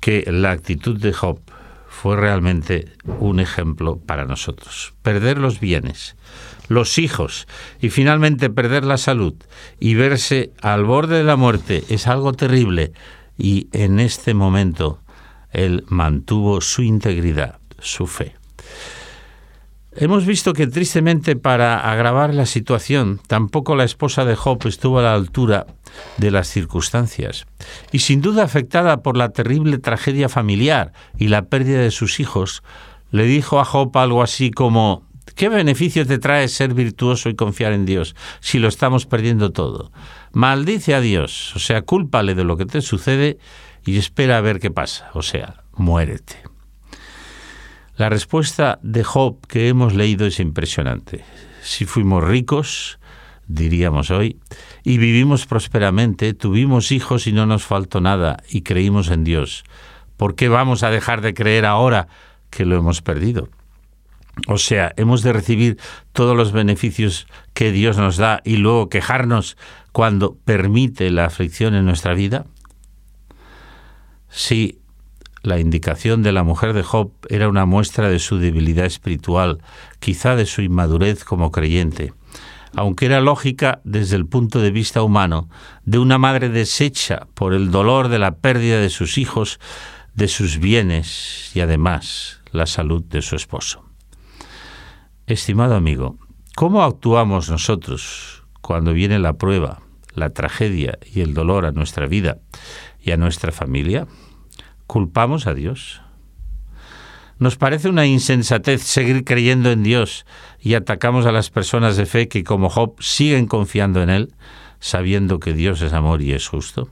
que 0.00 0.24
la 0.30 0.52
actitud 0.52 1.00
de 1.00 1.12
Job 1.12 1.40
fue 1.88 2.16
realmente 2.16 2.92
un 3.18 3.40
ejemplo 3.40 3.96
para 3.98 4.26
nosotros. 4.26 4.94
Perder 5.02 5.38
los 5.38 5.58
bienes, 5.58 6.16
los 6.68 6.98
hijos 6.98 7.46
y 7.80 7.90
finalmente 7.90 8.50
perder 8.50 8.84
la 8.84 8.96
salud 8.96 9.34
y 9.78 9.94
verse 9.94 10.52
al 10.62 10.84
borde 10.84 11.18
de 11.18 11.24
la 11.24 11.36
muerte 11.36 11.84
es 11.88 12.06
algo 12.06 12.32
terrible 12.32 12.92
y 13.36 13.68
en 13.72 14.00
este 14.00 14.34
momento 14.34 15.00
él 15.50 15.84
mantuvo 15.88 16.60
su 16.60 16.82
integridad, 16.82 17.58
su 17.78 18.06
fe. 18.06 18.34
Hemos 19.96 20.26
visto 20.26 20.54
que 20.54 20.66
tristemente 20.66 21.36
para 21.36 21.92
agravar 21.92 22.34
la 22.34 22.46
situación, 22.46 23.20
tampoco 23.28 23.76
la 23.76 23.84
esposa 23.84 24.24
de 24.24 24.34
Job 24.34 24.66
estuvo 24.66 24.98
a 24.98 25.02
la 25.02 25.14
altura 25.14 25.66
de 26.16 26.32
las 26.32 26.48
circunstancias 26.48 27.46
y 27.92 28.00
sin 28.00 28.20
duda 28.20 28.42
afectada 28.42 29.02
por 29.02 29.16
la 29.16 29.28
terrible 29.28 29.78
tragedia 29.78 30.28
familiar 30.28 30.92
y 31.16 31.28
la 31.28 31.42
pérdida 31.42 31.78
de 31.78 31.92
sus 31.92 32.18
hijos, 32.18 32.64
le 33.12 33.24
dijo 33.24 33.60
a 33.60 33.64
Job 33.64 33.96
algo 33.96 34.24
así 34.24 34.50
como 34.50 35.06
¿Qué 35.34 35.48
beneficio 35.48 36.06
te 36.06 36.18
trae 36.18 36.48
ser 36.48 36.74
virtuoso 36.74 37.28
y 37.28 37.34
confiar 37.34 37.72
en 37.72 37.86
Dios 37.86 38.14
si 38.40 38.58
lo 38.58 38.68
estamos 38.68 39.06
perdiendo 39.06 39.50
todo? 39.50 39.90
Maldice 40.32 40.94
a 40.94 41.00
Dios, 41.00 41.54
o 41.56 41.58
sea, 41.58 41.82
cúlpale 41.82 42.34
de 42.34 42.44
lo 42.44 42.56
que 42.56 42.66
te 42.66 42.80
sucede 42.80 43.38
y 43.84 43.98
espera 43.98 44.38
a 44.38 44.42
ver 44.42 44.60
qué 44.60 44.70
pasa, 44.70 45.10
o 45.14 45.22
sea, 45.22 45.64
muérete. 45.72 46.42
La 47.96 48.08
respuesta 48.08 48.78
de 48.82 49.04
Job 49.04 49.46
que 49.46 49.68
hemos 49.68 49.94
leído 49.94 50.26
es 50.26 50.40
impresionante. 50.40 51.24
Si 51.62 51.84
fuimos 51.84 52.22
ricos, 52.22 52.98
diríamos 53.46 54.10
hoy, 54.10 54.38
y 54.82 54.98
vivimos 54.98 55.46
prósperamente, 55.46 56.34
tuvimos 56.34 56.92
hijos 56.92 57.26
y 57.26 57.32
no 57.32 57.46
nos 57.46 57.64
faltó 57.64 58.00
nada, 58.00 58.38
y 58.48 58.62
creímos 58.62 59.10
en 59.10 59.24
Dios, 59.24 59.64
¿por 60.16 60.34
qué 60.34 60.48
vamos 60.48 60.82
a 60.82 60.90
dejar 60.90 61.20
de 61.20 61.34
creer 61.34 61.66
ahora 61.66 62.08
que 62.50 62.64
lo 62.64 62.76
hemos 62.76 63.00
perdido? 63.02 63.48
O 64.48 64.58
sea, 64.58 64.92
hemos 64.96 65.22
de 65.22 65.32
recibir 65.32 65.78
todos 66.12 66.36
los 66.36 66.52
beneficios 66.52 67.26
que 67.52 67.72
Dios 67.72 67.96
nos 67.96 68.16
da 68.16 68.40
y 68.44 68.56
luego 68.56 68.88
quejarnos 68.88 69.56
cuando 69.92 70.36
permite 70.44 71.10
la 71.10 71.26
aflicción 71.26 71.74
en 71.74 71.84
nuestra 71.84 72.14
vida. 72.14 72.46
Sí, 74.28 74.80
la 75.42 75.60
indicación 75.60 76.22
de 76.22 76.32
la 76.32 76.42
mujer 76.42 76.72
de 76.72 76.82
Job 76.82 77.12
era 77.28 77.48
una 77.48 77.66
muestra 77.66 78.08
de 78.08 78.18
su 78.18 78.38
debilidad 78.38 78.86
espiritual, 78.86 79.62
quizá 80.00 80.36
de 80.36 80.46
su 80.46 80.62
inmadurez 80.62 81.22
como 81.22 81.52
creyente, 81.52 82.12
aunque 82.74 83.06
era 83.06 83.20
lógica 83.20 83.80
desde 83.84 84.16
el 84.16 84.26
punto 84.26 84.60
de 84.60 84.70
vista 84.70 85.02
humano, 85.02 85.48
de 85.84 85.98
una 85.98 86.18
madre 86.18 86.48
deshecha 86.48 87.28
por 87.34 87.54
el 87.54 87.70
dolor 87.70 88.08
de 88.08 88.18
la 88.18 88.36
pérdida 88.36 88.80
de 88.80 88.90
sus 88.90 89.18
hijos, 89.18 89.60
de 90.14 90.28
sus 90.28 90.58
bienes 90.58 91.50
y 91.54 91.60
además 91.60 92.40
la 92.50 92.66
salud 92.66 93.04
de 93.04 93.22
su 93.22 93.36
esposo. 93.36 93.83
Estimado 95.26 95.74
amigo, 95.74 96.18
¿cómo 96.54 96.82
actuamos 96.82 97.48
nosotros 97.48 98.44
cuando 98.60 98.92
viene 98.92 99.18
la 99.18 99.32
prueba, 99.32 99.80
la 100.14 100.28
tragedia 100.28 100.98
y 101.14 101.22
el 101.22 101.32
dolor 101.32 101.64
a 101.64 101.72
nuestra 101.72 102.06
vida 102.06 102.40
y 103.00 103.10
a 103.10 103.16
nuestra 103.16 103.50
familia? 103.50 104.06
¿Culpamos 104.86 105.46
a 105.46 105.54
Dios? 105.54 106.02
Nos 107.38 107.56
parece 107.56 107.88
una 107.88 108.04
insensatez 108.04 108.82
seguir 108.82 109.24
creyendo 109.24 109.70
en 109.70 109.82
Dios 109.82 110.26
y 110.60 110.74
atacamos 110.74 111.24
a 111.24 111.32
las 111.32 111.48
personas 111.48 111.96
de 111.96 112.04
fe 112.04 112.28
que, 112.28 112.44
como 112.44 112.68
Job, 112.68 112.96
siguen 113.00 113.46
confiando 113.46 114.02
en 114.02 114.10
Él, 114.10 114.34
sabiendo 114.78 115.40
que 115.40 115.54
Dios 115.54 115.80
es 115.80 115.94
amor 115.94 116.20
y 116.20 116.32
es 116.32 116.46
justo. 116.46 116.90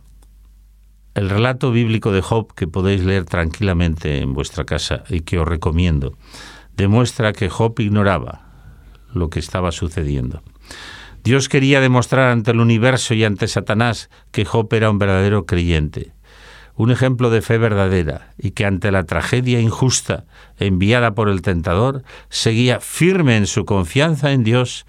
El 1.13 1.29
relato 1.29 1.71
bíblico 1.71 2.13
de 2.13 2.23
Job, 2.23 2.55
que 2.55 2.67
podéis 2.67 3.05
leer 3.05 3.27
tranquilamente 3.27 4.23
en 4.23 4.33
vuestra 4.33 4.65
casa 4.65 5.05
y 5.11 5.21
que 5.21 5.39
os 5.39 5.47
recomiendo, 5.47 6.17
demuestra 6.77 7.33
que 7.33 7.49
Job 7.49 7.79
ignoraba 7.79 8.47
lo 9.13 9.31
que 9.31 9.39
estaba 9.39 9.73
sucediendo. 9.73 10.43
Dios 11.25 11.49
quería 11.49 11.81
demostrar 11.81 12.31
ante 12.31 12.51
el 12.51 12.61
universo 12.61 13.15
y 13.15 13.25
ante 13.25 13.47
Satanás 13.47 14.11
que 14.33 14.45
Job 14.45 14.73
era 14.73 14.91
un 14.91 14.99
verdadero 14.99 15.47
creyente 15.47 16.13
un 16.75 16.91
ejemplo 16.91 17.31
de 17.31 17.43
fe 17.43 17.59
verdadera 17.59 18.33
y 18.39 18.53
que 18.53 18.65
ante 18.65 18.91
la 18.91 19.05
tragedia 19.05 19.61
injusta 19.61 20.25
enviada 20.59 21.15
por 21.15 21.29
el 21.29 21.43
tentador, 21.43 22.03
seguía 22.29 22.81
firme 22.81 23.37
en 23.37 23.47
su 23.47 23.65
confianza 23.65 24.33
en 24.33 24.43
Dios, 24.43 24.87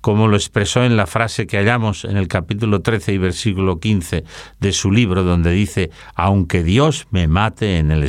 como 0.00 0.28
lo 0.28 0.36
expresó 0.36 0.84
en 0.84 0.96
la 0.96 1.06
frase 1.06 1.46
que 1.46 1.58
hallamos 1.58 2.04
en 2.04 2.16
el 2.16 2.26
capítulo 2.26 2.80
13 2.80 3.12
y 3.12 3.18
versículo 3.18 3.80
15 3.80 4.24
de 4.58 4.72
su 4.72 4.90
libro, 4.90 5.22
donde 5.22 5.52
dice, 5.52 5.90
aunque 6.14 6.62
Dios 6.62 7.06
me 7.10 7.28
mate 7.28 7.78
en 7.78 7.90
el. 7.90 8.00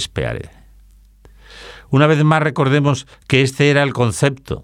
Una 1.92 2.08
vez 2.08 2.24
más 2.24 2.42
recordemos 2.42 3.06
que 3.28 3.42
este 3.42 3.70
era 3.70 3.84
el 3.84 3.92
concepto 3.92 4.64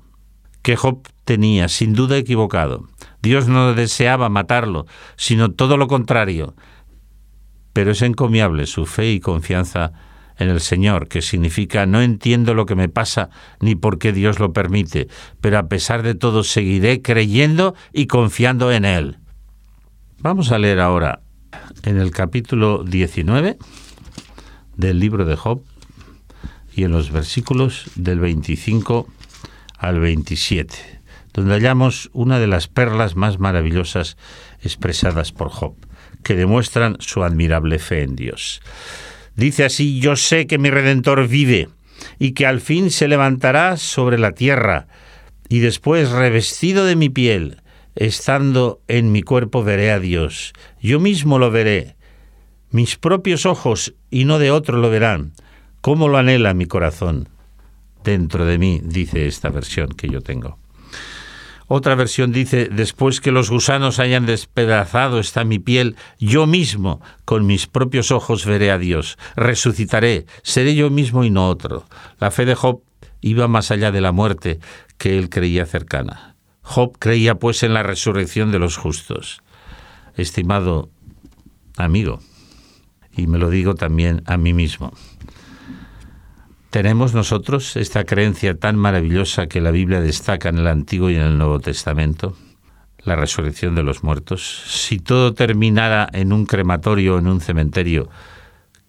que 0.61 0.77
Job 0.77 1.05
tenía, 1.25 1.67
sin 1.67 1.93
duda 1.93 2.15
equivocado. 2.15 2.87
Dios 3.21 3.49
no 3.49 3.73
deseaba 3.73 4.29
matarlo, 4.29 4.85
sino 5.17 5.51
todo 5.51 5.75
lo 5.75 5.87
contrario, 5.87 6.55
pero 7.73 7.91
es 7.91 8.01
encomiable 8.01 8.65
su 8.65 8.85
fe 8.85 9.11
y 9.11 9.19
confianza 9.19 9.91
en 10.37 10.47
el 10.47 10.61
Señor, 10.61 11.09
que 11.09 11.21
significa 11.21 11.85
no 11.85 12.01
entiendo 12.01 12.53
lo 12.53 12.65
que 12.65 12.75
me 12.75 12.87
pasa 12.87 13.29
ni 13.59 13.75
por 13.75 13.99
qué 13.99 14.13
Dios 14.13 14.39
lo 14.39 14.53
permite, 14.53 15.09
pero 15.41 15.57
a 15.57 15.67
pesar 15.67 16.03
de 16.03 16.15
todo 16.15 16.45
seguiré 16.45 17.01
creyendo 17.01 17.75
y 17.91 18.07
confiando 18.07 18.71
en 18.71 18.85
Él. 18.85 19.17
Vamos 20.19 20.53
a 20.53 20.59
leer 20.59 20.79
ahora 20.79 21.23
en 21.83 21.99
el 21.99 22.11
capítulo 22.11 22.85
19 22.85 23.57
del 24.77 24.99
libro 24.99 25.25
de 25.25 25.35
Job 25.35 25.61
y 26.77 26.83
en 26.83 26.91
los 26.91 27.11
versículos 27.11 27.89
del 27.95 28.19
25 28.19 29.07
al 29.79 29.99
27, 29.99 31.01
donde 31.33 31.55
hallamos 31.55 32.11
una 32.13 32.37
de 32.39 32.45
las 32.45 32.67
perlas 32.67 33.15
más 33.15 33.39
maravillosas 33.39 34.15
expresadas 34.61 35.31
por 35.31 35.49
Job 35.49 35.75
que 36.23 36.35
demuestran 36.35 36.97
su 36.99 37.23
admirable 37.23 37.79
fe 37.79 38.03
en 38.03 38.15
Dios. 38.15 38.61
Dice 39.35 39.65
así, 39.65 39.99
yo 39.99 40.15
sé 40.15 40.45
que 40.45 40.59
mi 40.59 40.69
Redentor 40.69 41.27
vive 41.27 41.69
y 42.19 42.33
que 42.33 42.45
al 42.45 42.61
fin 42.61 42.91
se 42.91 43.07
levantará 43.07 43.77
sobre 43.77 44.19
la 44.19 44.33
tierra, 44.33 44.87
y 45.49 45.59
después, 45.59 46.11
revestido 46.11 46.85
de 46.85 46.95
mi 46.95 47.09
piel, 47.09 47.61
estando 47.95 48.81
en 48.87 49.11
mi 49.11 49.23
cuerpo, 49.23 49.63
veré 49.63 49.91
a 49.91 49.99
Dios. 49.99 50.53
Yo 50.79 50.99
mismo 50.99 51.39
lo 51.39 51.49
veré. 51.49 51.95
Mis 52.69 52.97
propios 52.97 53.47
ojos 53.47 53.95
y 54.11 54.25
no 54.25 54.37
de 54.37 54.51
otro 54.51 54.77
lo 54.77 54.89
verán. 54.91 55.33
¿Cómo 55.81 56.07
lo 56.07 56.17
anhela 56.17 56.53
mi 56.53 56.65
corazón? 56.65 57.29
Dentro 58.03 58.45
de 58.45 58.57
mí, 58.57 58.81
dice 58.83 59.27
esta 59.27 59.49
versión 59.49 59.89
que 59.89 60.07
yo 60.07 60.21
tengo. 60.21 60.57
Otra 61.69 61.95
versión 61.95 62.31
dice, 62.31 62.69
después 62.71 63.19
que 63.19 63.33
los 63.33 63.49
gusanos 63.49 63.99
hayan 63.99 64.25
despedazado 64.25 65.19
esta 65.19 65.43
mi 65.43 65.59
piel, 65.59 65.97
yo 66.17 66.47
mismo 66.47 67.01
con 67.25 67.45
mis 67.45 67.67
propios 67.67 68.11
ojos 68.11 68.45
veré 68.45 68.71
a 68.71 68.77
Dios, 68.77 69.17
resucitaré, 69.35 70.25
seré 70.43 70.75
yo 70.75 70.89
mismo 70.89 71.25
y 71.25 71.29
no 71.29 71.49
otro. 71.49 71.85
La 72.19 72.31
fe 72.31 72.45
de 72.45 72.55
Job 72.55 72.81
iba 73.19 73.49
más 73.49 73.71
allá 73.71 73.91
de 73.91 73.99
la 73.99 74.13
muerte 74.13 74.59
que 74.97 75.17
él 75.17 75.29
creía 75.29 75.65
cercana. 75.65 76.35
Job 76.61 76.97
creía 76.99 77.35
pues 77.35 77.63
en 77.63 77.73
la 77.73 77.83
resurrección 77.83 78.51
de 78.51 78.59
los 78.59 78.77
justos. 78.77 79.41
Estimado 80.15 80.89
amigo, 81.75 82.19
y 83.11 83.27
me 83.27 83.37
lo 83.37 83.49
digo 83.49 83.75
también 83.75 84.23
a 84.25 84.37
mí 84.37 84.53
mismo, 84.53 84.93
¿Tenemos 86.77 87.15
nosotros 87.15 87.75
esta 87.75 88.03
creencia 88.03 88.55
tan 88.55 88.75
maravillosa 88.75 89.47
que 89.47 89.61
la 89.61 89.71
Biblia 89.71 89.99
destaca 89.99 90.49
en 90.49 90.59
el 90.59 90.67
Antiguo 90.67 91.09
y 91.09 91.15
en 91.15 91.23
el 91.23 91.37
Nuevo 91.39 91.59
Testamento? 91.59 92.37
La 92.99 93.15
resurrección 93.15 93.73
de 93.73 93.81
los 93.81 94.03
muertos. 94.03 94.61
Si 94.67 94.99
todo 94.99 95.33
terminara 95.33 96.07
en 96.13 96.31
un 96.31 96.45
crematorio 96.45 97.15
o 97.15 97.17
en 97.17 97.25
un 97.25 97.41
cementerio, 97.41 98.11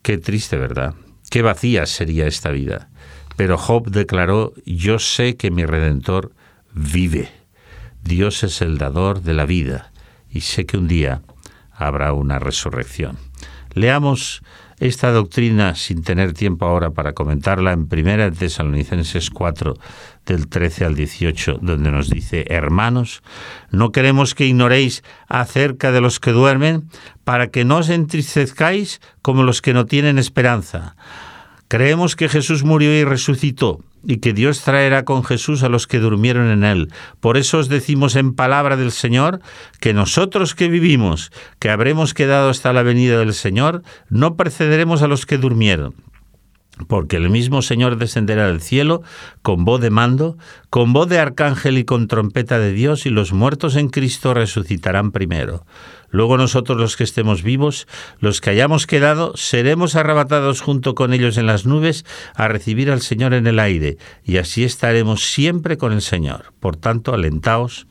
qué 0.03 0.19
triste, 0.19 0.59
¿verdad? 0.59 0.97
Qué 1.31 1.41
vacía 1.41 1.87
sería 1.87 2.27
esta 2.27 2.51
vida. 2.51 2.91
Pero 3.37 3.57
Job 3.57 3.91
declaró, 3.91 4.53
yo 4.67 4.99
sé 4.99 5.39
que 5.39 5.51
mi 5.51 5.65
Redentor 5.65 6.33
vive. 6.75 7.31
Dios 8.05 8.45
es 8.45 8.61
el 8.61 8.77
dador 8.77 9.23
de 9.23 9.33
la 9.33 9.47
vida 9.47 9.93
y 10.29 10.43
sé 10.43 10.67
que 10.67 10.77
un 10.77 10.89
día 10.89 11.23
habrá 11.73 12.13
una 12.13 12.39
resurrección. 12.39 13.17
Leamos 13.73 14.43
esta 14.81 15.11
doctrina, 15.11 15.75
sin 15.75 16.03
tener 16.03 16.33
tiempo 16.33 16.67
ahora 16.67 16.91
para 16.91 17.13
comentarla, 17.13 17.73
en 17.73 17.89
1 17.91 18.33
Tesalonicenses 18.33 19.31
4, 19.31 19.75
del 20.27 20.49
13 20.49 20.85
al 20.85 20.95
18, 20.95 21.59
donde 21.63 21.91
nos 21.91 22.11
dice, 22.11 22.45
hermanos, 22.49 23.23
no 23.71 23.91
queremos 23.93 24.35
que 24.35 24.47
ignoréis 24.47 25.03
acerca 25.29 25.91
de 25.91 26.01
los 26.01 26.21
que 26.21 26.33
duermen, 26.33 26.89
para 27.25 27.49
que 27.49 27.65
no 27.65 27.79
os 27.79 27.89
entristezcáis 27.89 29.01
como 29.23 29.43
los 29.43 29.63
que 29.63 29.75
no 29.75 29.87
tienen 29.87 30.19
esperanza. 30.19 30.97
Creemos 31.69 32.17
que 32.17 32.31
Jesús 32.31 32.65
murió 32.65 32.99
y 32.99 33.05
resucitó 33.05 33.85
y 34.03 34.19
que 34.19 34.33
Dios 34.33 34.63
traerá 34.63 35.05
con 35.05 35.23
Jesús 35.23 35.63
a 35.63 35.69
los 35.69 35.87
que 35.87 35.99
durmieron 35.99 36.51
en 36.51 36.65
él. 36.65 36.91
Por 37.21 37.37
eso 37.37 37.59
os 37.59 37.69
decimos 37.69 38.17
en 38.17 38.35
palabra 38.35 38.77
del 38.77 38.91
Señor 38.91 39.41
que 39.79 39.93
nosotros 39.93 40.55
que 40.55 40.69
vivimos, 40.69 41.31
que 41.59 41.69
habremos 41.69 42.15
quedado 42.15 42.49
hasta 42.49 42.73
la 42.73 42.83
venida 42.83 43.19
del 43.19 43.35
Señor, 43.35 43.83
no 44.09 44.35
precederemos 44.37 45.03
a 45.03 45.09
los 45.09 45.27
que 45.27 45.37
durmieron. 45.37 45.95
porque 46.87 47.17
el 47.17 47.29
mismo 47.29 47.61
Señor 47.61 47.97
descenderá 47.97 48.47
del 48.47 48.61
cielo 48.61 49.03
con 49.43 49.65
voz 49.65 49.81
de 49.81 49.91
mando, 49.91 50.39
con 50.71 50.93
voz 50.93 51.09
de 51.09 51.19
arcángel 51.19 51.77
y 51.77 51.85
con 51.85 52.07
trompeta 52.07 52.61
de 52.61 52.73
Dios, 52.73 53.05
y 53.05 53.11
los 53.11 53.33
muertos 53.33 53.75
en 53.75 53.89
Cristo 53.89 54.33
resucitarán 54.33 55.11
primero. 55.11 55.67
Luego 56.11 56.37
nosotros 56.39 56.79
los 56.79 56.97
que 56.97 57.05
estemos 57.05 57.43
vivos, 57.43 57.87
los 58.19 58.41
que 58.41 58.51
hayamos 58.51 58.87
quedado, 58.87 59.37
seremos 59.37 59.95
arrebatados 59.95 60.61
junto 60.61 60.95
con 60.95 61.13
ellos 61.13 61.37
en 61.37 61.47
las 61.47 61.67
nubes 61.67 62.05
a 62.35 62.49
recibir 62.49 62.91
al 62.91 63.03
Señor 63.03 63.35
en 63.35 63.47
el 63.47 63.59
aire, 63.59 63.99
y 64.25 64.39
así 64.39 64.65
estaremos 64.65 65.31
siempre 65.31 65.77
con 65.77 65.93
el 65.93 66.03
Señor. 66.03 66.53
Por 66.61 66.77
tanto, 66.77 67.13
alentaos 67.13 67.87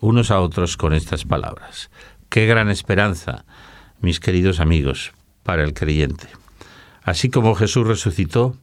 unos 0.00 0.30
a 0.30 0.40
otros 0.40 0.76
con 0.76 0.92
estas 0.92 1.24
palabras. 1.24 1.90
Qué 2.28 2.46
gran 2.46 2.70
esperanza, 2.70 3.44
mis 4.00 4.20
queridos 4.20 4.60
amigos, 4.60 5.12
para 5.42 5.64
el 5.64 5.74
creyente. 5.74 6.28
Así 7.02 7.30
como 7.30 7.54
Jesús 7.54 7.86
resucitó, 7.86 8.56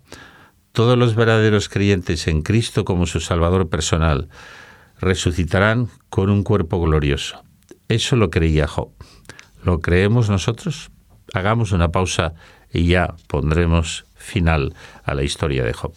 todos 0.74 0.98
los 0.98 1.16
verdaderos 1.16 1.70
creyentes 1.70 2.28
en 2.28 2.42
Cristo 2.42 2.84
como 2.84 3.06
su 3.06 3.20
Salvador 3.20 3.70
personal 3.70 4.30
resucitarán 5.00 5.90
con 6.10 6.30
un 6.30 6.44
cuerpo 6.44 6.82
glorioso. 6.82 7.43
Eso 7.88 8.16
lo 8.16 8.30
creía 8.30 8.68
Job. 8.68 8.90
¿Lo 9.64 9.80
creemos 9.80 10.30
nosotros? 10.30 10.92
Hagamos 11.34 11.72
una 11.72 11.90
pausa 11.90 12.34
y 12.72 12.88
ya 12.88 13.16
pondremos 13.28 14.06
final 14.16 14.74
a 15.04 15.14
la 15.14 15.24
historia 15.24 15.64
de 15.64 15.74
Job. 15.74 15.94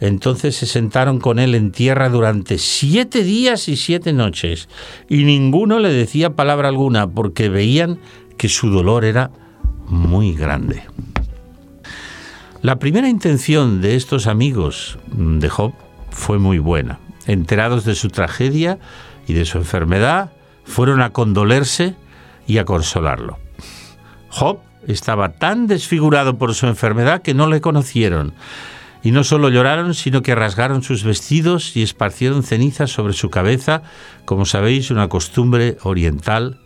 Entonces 0.00 0.56
se 0.56 0.66
sentaron 0.66 1.20
con 1.20 1.38
él 1.38 1.54
en 1.54 1.72
tierra 1.72 2.08
durante 2.08 2.58
siete 2.58 3.22
días 3.22 3.68
y 3.68 3.76
siete 3.76 4.12
noches, 4.12 4.68
y 5.08 5.24
ninguno 5.24 5.78
le 5.78 5.90
decía 5.90 6.36
palabra 6.36 6.68
alguna, 6.68 7.06
porque 7.08 7.48
veían 7.48 7.98
que 8.36 8.48
su 8.48 8.70
dolor 8.70 9.04
era 9.04 9.30
muy 9.86 10.34
grande. 10.34 10.82
La 12.62 12.78
primera 12.78 13.08
intención 13.08 13.80
de 13.80 13.94
estos 13.94 14.26
amigos 14.26 14.98
de 15.12 15.48
Job 15.48 15.74
fue 16.10 16.38
muy 16.38 16.58
buena. 16.58 16.98
Enterados 17.26 17.84
de 17.84 17.94
su 17.94 18.08
tragedia 18.08 18.78
y 19.26 19.34
de 19.34 19.44
su 19.44 19.58
enfermedad, 19.58 20.32
fueron 20.64 21.02
a 21.02 21.10
condolerse 21.10 21.94
y 22.46 22.58
a 22.58 22.64
consolarlo. 22.64 23.38
Job 24.30 24.58
estaba 24.86 25.32
tan 25.32 25.66
desfigurado 25.66 26.38
por 26.38 26.54
su 26.54 26.66
enfermedad 26.66 27.22
que 27.22 27.34
no 27.34 27.46
le 27.48 27.60
conocieron 27.60 28.34
y 29.04 29.10
no 29.10 29.22
solo 29.22 29.50
lloraron, 29.50 29.92
sino 29.94 30.22
que 30.22 30.34
rasgaron 30.34 30.82
sus 30.82 31.04
vestidos 31.04 31.76
y 31.76 31.82
esparcieron 31.82 32.42
cenizas 32.42 32.90
sobre 32.90 33.12
su 33.12 33.28
cabeza, 33.28 33.82
como 34.24 34.46
sabéis, 34.46 34.90
una 34.90 35.08
costumbre 35.08 35.76
oriental 35.82 36.58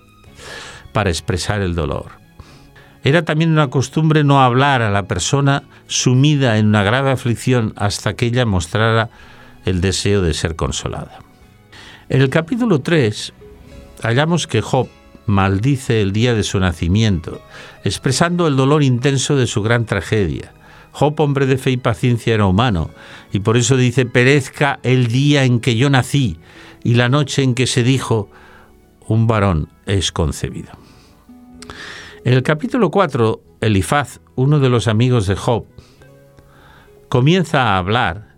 para 0.93 1.11
expresar 1.11 1.61
el 1.61 1.75
dolor. 1.75 2.13
Era 3.03 3.25
también 3.25 3.51
una 3.51 3.71
costumbre 3.71 4.23
no 4.23 4.41
hablar 4.41 4.83
a 4.83 4.91
la 4.91 5.09
persona 5.09 5.65
sumida 5.89 6.59
en 6.59 6.69
una 6.69 6.85
grave 6.85 7.11
aflicción 7.11 7.73
hasta 7.77 8.15
que 8.15 8.27
ella 8.27 8.47
mostrara 8.47 9.11
el 9.65 9.81
deseo 9.81 10.23
de 10.23 10.33
ser 10.33 10.55
consolada. 10.55 11.19
En 12.09 12.23
el 12.23 12.31
capítulo 12.31 12.81
3 12.81 13.33
hallamos 14.03 14.47
que 14.47 14.63
Job 14.63 14.89
maldice 15.27 16.01
el 16.03 16.13
día 16.13 16.35
de 16.35 16.45
su 16.45 16.61
nacimiento, 16.61 17.43
expresando 17.85 18.47
el 18.47 18.57
dolor 18.57 18.83
intenso 18.83 19.37
de 19.37 19.47
su 19.47 19.63
gran 19.63 19.87
tragedia. 19.87 20.53
Job, 20.93 21.21
hombre 21.21 21.47
de 21.47 21.59
fe 21.59 21.73
y 21.73 21.77
paciencia, 21.77 22.35
era 22.35 22.47
humano, 22.47 22.91
y 23.33 23.41
por 23.41 23.57
eso 23.57 23.77
dice, 23.77 24.07
perezca 24.07 24.81
el 24.83 25.09
día 25.09 25.45
en 25.45 25.61
que 25.61 25.77
yo 25.77 25.91
nací 25.91 26.39
y 26.83 26.95
la 26.95 27.09
noche 27.09 27.43
en 27.43 27.55
que 27.55 27.67
se 27.67 27.83
dijo, 27.83 28.31
un 29.07 29.27
varón 29.27 29.69
es 29.87 30.13
concebido. 30.13 30.71
En 32.25 32.35
el 32.35 32.43
capítulo 32.43 32.91
4, 32.91 33.41
Elifaz, 33.61 34.21
uno 34.35 34.59
de 34.59 34.69
los 34.69 34.89
amigos 34.89 35.27
de 35.27 35.37
Job, 35.37 35.67
comienza 37.09 37.63
a 37.63 37.79
hablar 37.79 38.35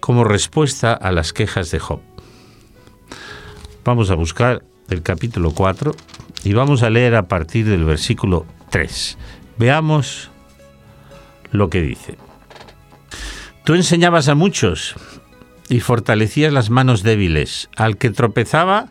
como 0.00 0.24
respuesta 0.24 0.92
a 0.92 1.12
las 1.12 1.32
quejas 1.32 1.70
de 1.70 1.78
Job. 1.78 2.00
Vamos 3.84 4.10
a 4.10 4.14
buscar 4.14 4.64
el 4.90 5.02
capítulo 5.02 5.52
4 5.52 5.94
y 6.44 6.52
vamos 6.54 6.82
a 6.82 6.90
leer 6.90 7.14
a 7.14 7.28
partir 7.28 7.66
del 7.66 7.84
versículo 7.84 8.46
3. 8.70 9.16
Veamos 9.58 10.31
lo 11.52 11.70
que 11.70 11.82
dice. 11.82 12.16
Tú 13.64 13.74
enseñabas 13.74 14.28
a 14.28 14.34
muchos 14.34 14.96
y 15.68 15.80
fortalecías 15.80 16.52
las 16.52 16.70
manos 16.70 17.02
débiles. 17.02 17.68
Al 17.76 17.96
que 17.96 18.10
tropezaba, 18.10 18.88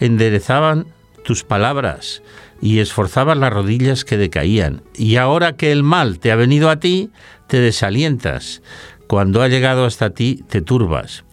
enderezaban 0.00 0.86
tus 1.24 1.44
palabras 1.44 2.22
y 2.60 2.80
esforzaban 2.80 3.40
las 3.40 3.52
rodillas 3.52 4.04
que 4.04 4.16
decaían. 4.16 4.82
Y 4.94 5.16
ahora 5.16 5.56
que 5.56 5.70
el 5.70 5.82
mal 5.82 6.18
te 6.18 6.32
ha 6.32 6.36
venido 6.36 6.70
a 6.70 6.80
ti, 6.80 7.10
te 7.46 7.60
desalientas. 7.60 8.62
Cuando 9.06 9.42
ha 9.42 9.48
llegado 9.48 9.84
hasta 9.84 10.10
ti, 10.10 10.44
te 10.48 10.60
turbas. 10.60 11.24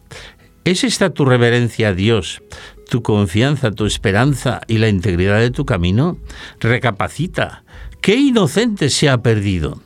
¿Es 0.63 0.83
esta 0.83 1.09
tu 1.09 1.25
reverencia 1.25 1.89
a 1.89 1.93
Dios, 1.93 2.41
tu 2.89 3.01
confianza, 3.01 3.71
tu 3.71 3.85
esperanza 3.85 4.61
y 4.67 4.77
la 4.77 4.89
integridad 4.89 5.39
de 5.39 5.51
tu 5.51 5.65
camino? 5.65 6.17
Recapacita. 6.59 7.63
¿Qué 8.01 8.15
inocente 8.15 8.89
se 8.89 9.09
ha 9.09 9.17
perdido? 9.19 9.81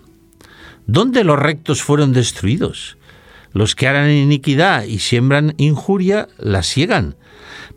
¿Dónde 0.91 1.23
los 1.23 1.37
rectos 1.37 1.83
fueron 1.83 2.13
destruidos? 2.13 2.97
Los 3.53 3.75
que 3.75 3.87
harán 3.87 4.09
iniquidad 4.09 4.85
y 4.85 4.97
siembran 4.97 5.53
injuria 5.57 6.27
la 6.39 6.63
ciegan. 6.63 7.15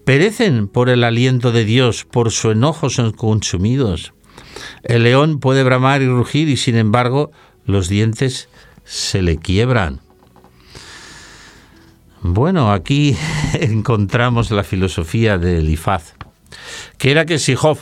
Perecen 0.06 0.66
por 0.66 0.88
el 0.88 1.04
aliento 1.04 1.52
de 1.52 1.66
Dios, 1.66 2.06
por 2.10 2.30
su 2.30 2.52
enojo 2.52 2.88
son 2.88 3.12
consumidos. 3.12 4.14
El 4.82 5.02
león 5.02 5.40
puede 5.40 5.62
bramar 5.62 6.00
y 6.00 6.08
rugir 6.08 6.48
y 6.48 6.56
sin 6.56 6.74
embargo 6.74 7.32
los 7.66 7.90
dientes 7.90 8.48
se 8.84 9.20
le 9.20 9.36
quiebran. 9.36 10.00
Bueno, 12.22 12.72
aquí 12.72 13.14
encontramos 13.52 14.50
la 14.50 14.64
filosofía 14.64 15.36
de 15.36 15.58
Elifaz, 15.58 16.14
que 16.96 17.10
era 17.10 17.26
que 17.26 17.38
si 17.38 17.56
Job 17.56 17.76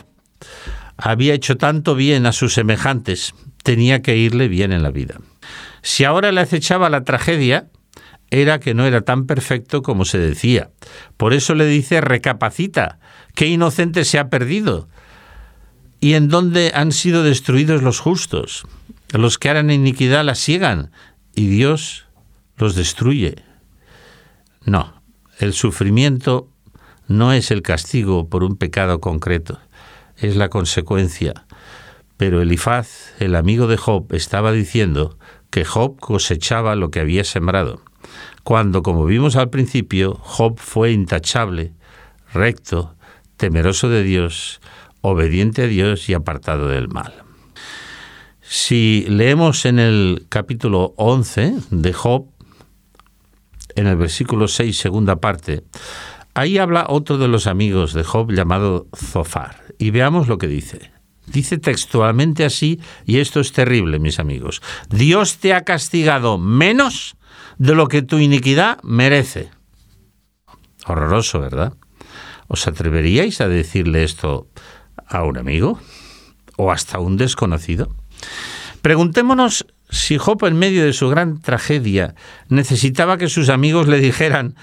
había 0.96 1.34
hecho 1.34 1.56
tanto 1.56 1.94
bien 1.94 2.26
a 2.26 2.32
sus 2.32 2.52
semejantes, 2.54 3.32
tenía 3.62 4.02
que 4.02 4.16
irle 4.16 4.48
bien 4.48 4.72
en 4.72 4.82
la 4.82 4.90
vida. 4.90 5.20
Si 5.82 6.04
ahora 6.04 6.32
le 6.32 6.40
acechaba 6.40 6.90
la 6.90 7.04
tragedia, 7.04 7.68
era 8.30 8.60
que 8.60 8.74
no 8.74 8.86
era 8.86 9.02
tan 9.02 9.26
perfecto 9.26 9.82
como 9.82 10.04
se 10.04 10.18
decía. 10.18 10.70
Por 11.16 11.32
eso 11.32 11.54
le 11.54 11.66
dice, 11.66 12.00
recapacita, 12.00 13.00
qué 13.34 13.48
inocente 13.48 14.04
se 14.04 14.18
ha 14.18 14.28
perdido. 14.28 14.88
¿Y 16.00 16.14
en 16.14 16.28
dónde 16.28 16.72
han 16.74 16.92
sido 16.92 17.22
destruidos 17.22 17.82
los 17.82 18.00
justos? 18.00 18.66
Los 19.12 19.38
que 19.38 19.50
harán 19.50 19.70
iniquidad 19.70 20.24
la 20.24 20.34
ciegan 20.34 20.92
y 21.34 21.48
Dios 21.48 22.06
los 22.56 22.74
destruye. 22.74 23.36
No, 24.64 25.02
el 25.38 25.52
sufrimiento 25.52 26.48
no 27.08 27.32
es 27.32 27.50
el 27.50 27.62
castigo 27.62 28.28
por 28.28 28.44
un 28.44 28.56
pecado 28.56 29.00
concreto, 29.00 29.58
es 30.16 30.36
la 30.36 30.48
consecuencia 30.48 31.46
Pero 32.20 32.42
Elifaz, 32.42 33.14
el 33.18 33.34
amigo 33.34 33.66
de 33.66 33.78
Job, 33.78 34.12
estaba 34.12 34.52
diciendo 34.52 35.16
que 35.48 35.64
Job 35.64 35.98
cosechaba 35.98 36.76
lo 36.76 36.90
que 36.90 37.00
había 37.00 37.24
sembrado, 37.24 37.80
cuando, 38.44 38.82
como 38.82 39.06
vimos 39.06 39.36
al 39.36 39.48
principio, 39.48 40.16
Job 40.16 40.58
fue 40.58 40.92
intachable, 40.92 41.72
recto, 42.34 42.94
temeroso 43.38 43.88
de 43.88 44.02
Dios, 44.02 44.60
obediente 45.00 45.62
a 45.62 45.66
Dios 45.66 46.10
y 46.10 46.12
apartado 46.12 46.68
del 46.68 46.88
mal. 46.88 47.14
Si 48.42 49.06
leemos 49.08 49.64
en 49.64 49.78
el 49.78 50.26
capítulo 50.28 50.92
11 50.98 51.54
de 51.70 51.92
Job, 51.94 52.26
en 53.76 53.86
el 53.86 53.96
versículo 53.96 54.46
6, 54.46 54.76
segunda 54.76 55.16
parte, 55.16 55.64
ahí 56.34 56.58
habla 56.58 56.84
otro 56.86 57.16
de 57.16 57.28
los 57.28 57.46
amigos 57.46 57.94
de 57.94 58.04
Job 58.04 58.30
llamado 58.30 58.88
Zofar. 58.94 59.62
Y 59.78 59.90
veamos 59.90 60.28
lo 60.28 60.36
que 60.36 60.48
dice. 60.48 60.99
Dice 61.32 61.58
textualmente 61.58 62.44
así, 62.44 62.80
y 63.06 63.18
esto 63.18 63.40
es 63.40 63.52
terrible, 63.52 63.98
mis 63.98 64.18
amigos. 64.18 64.62
Dios 64.88 65.38
te 65.38 65.54
ha 65.54 65.62
castigado 65.62 66.38
menos 66.38 67.16
de 67.58 67.74
lo 67.74 67.88
que 67.88 68.02
tu 68.02 68.18
iniquidad 68.18 68.78
merece. 68.82 69.50
Horroroso, 70.86 71.40
¿verdad? 71.40 71.74
¿Os 72.48 72.66
atreveríais 72.66 73.40
a 73.40 73.48
decirle 73.48 74.02
esto 74.02 74.48
a 75.06 75.22
un 75.22 75.38
amigo? 75.38 75.78
¿O 76.56 76.72
hasta 76.72 76.98
a 76.98 77.00
un 77.00 77.16
desconocido? 77.16 77.94
Preguntémonos 78.82 79.66
si 79.88 80.18
Job 80.18 80.44
en 80.46 80.58
medio 80.58 80.84
de 80.84 80.92
su 80.92 81.08
gran 81.08 81.40
tragedia 81.40 82.14
necesitaba 82.48 83.18
que 83.18 83.28
sus 83.28 83.50
amigos 83.50 83.88
le 83.88 84.00
dijeran 84.00 84.56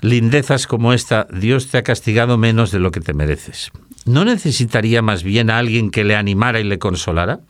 lindezas 0.00 0.66
como 0.66 0.92
esta, 0.92 1.26
Dios 1.32 1.68
te 1.68 1.78
ha 1.78 1.82
castigado 1.82 2.36
menos 2.38 2.70
de 2.70 2.80
lo 2.80 2.90
que 2.90 3.00
te 3.00 3.14
mereces. 3.14 3.70
¿No 4.06 4.24
necesitaría 4.24 5.02
más 5.02 5.24
bien 5.24 5.50
a 5.50 5.58
alguien 5.58 5.90
que 5.90 6.04
le 6.04 6.14
animara 6.14 6.60
y 6.60 6.64
le 6.64 6.78
consolara? 6.78 7.40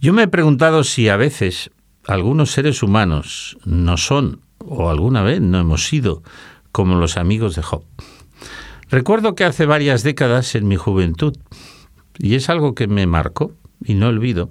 Yo 0.00 0.12
me 0.12 0.24
he 0.24 0.28
preguntado 0.28 0.82
si 0.82 1.08
a 1.08 1.16
veces 1.16 1.70
algunos 2.04 2.50
seres 2.50 2.82
humanos 2.82 3.56
no 3.64 3.96
son, 3.96 4.40
o 4.58 4.90
alguna 4.90 5.22
vez 5.22 5.40
no 5.40 5.60
hemos 5.60 5.86
sido, 5.86 6.24
como 6.72 6.96
los 6.96 7.16
amigos 7.16 7.54
de 7.54 7.62
Job. 7.62 7.84
Recuerdo 8.90 9.36
que 9.36 9.44
hace 9.44 9.66
varias 9.66 10.02
décadas 10.02 10.56
en 10.56 10.66
mi 10.66 10.74
juventud, 10.74 11.36
y 12.18 12.34
es 12.34 12.50
algo 12.50 12.74
que 12.74 12.88
me 12.88 13.06
marcó, 13.06 13.52
y 13.84 13.94
no 13.94 14.08
olvido, 14.08 14.50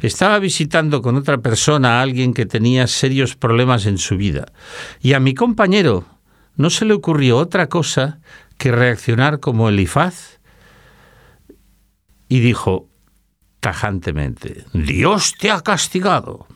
estaba 0.00 0.38
visitando 0.40 1.00
con 1.00 1.16
otra 1.16 1.38
persona 1.38 1.98
a 1.98 2.02
alguien 2.02 2.34
que 2.34 2.44
tenía 2.44 2.86
serios 2.86 3.34
problemas 3.34 3.86
en 3.86 3.96
su 3.96 4.18
vida. 4.18 4.52
Y 5.00 5.14
a 5.14 5.20
mi 5.20 5.32
compañero 5.32 6.04
no 6.56 6.68
se 6.68 6.84
le 6.84 6.92
ocurrió 6.92 7.38
otra 7.38 7.70
cosa 7.70 8.18
que 8.58 8.72
reaccionar 8.72 9.40
como 9.40 9.68
Elifaz 9.68 10.33
y 12.28 12.40
dijo 12.40 12.88
tajantemente, 13.60 14.64
Dios 14.72 15.34
te 15.38 15.50
ha 15.50 15.60
castigado. 15.62 16.46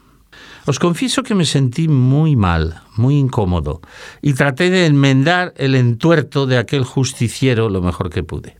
Os 0.66 0.78
confieso 0.78 1.22
que 1.22 1.34
me 1.34 1.46
sentí 1.46 1.88
muy 1.88 2.36
mal, 2.36 2.82
muy 2.96 3.16
incómodo, 3.16 3.80
y 4.20 4.34
traté 4.34 4.68
de 4.68 4.84
enmendar 4.84 5.54
el 5.56 5.74
entuerto 5.74 6.46
de 6.46 6.58
aquel 6.58 6.84
justiciero 6.84 7.70
lo 7.70 7.80
mejor 7.80 8.10
que 8.10 8.22
pude. 8.22 8.58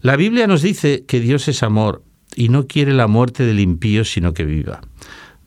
La 0.00 0.14
Biblia 0.14 0.46
nos 0.46 0.62
dice 0.62 1.04
que 1.06 1.18
Dios 1.18 1.48
es 1.48 1.64
amor 1.64 2.04
y 2.36 2.48
no 2.48 2.68
quiere 2.68 2.92
la 2.92 3.08
muerte 3.08 3.44
del 3.44 3.58
impío, 3.58 4.04
sino 4.04 4.34
que 4.34 4.44
viva. 4.44 4.82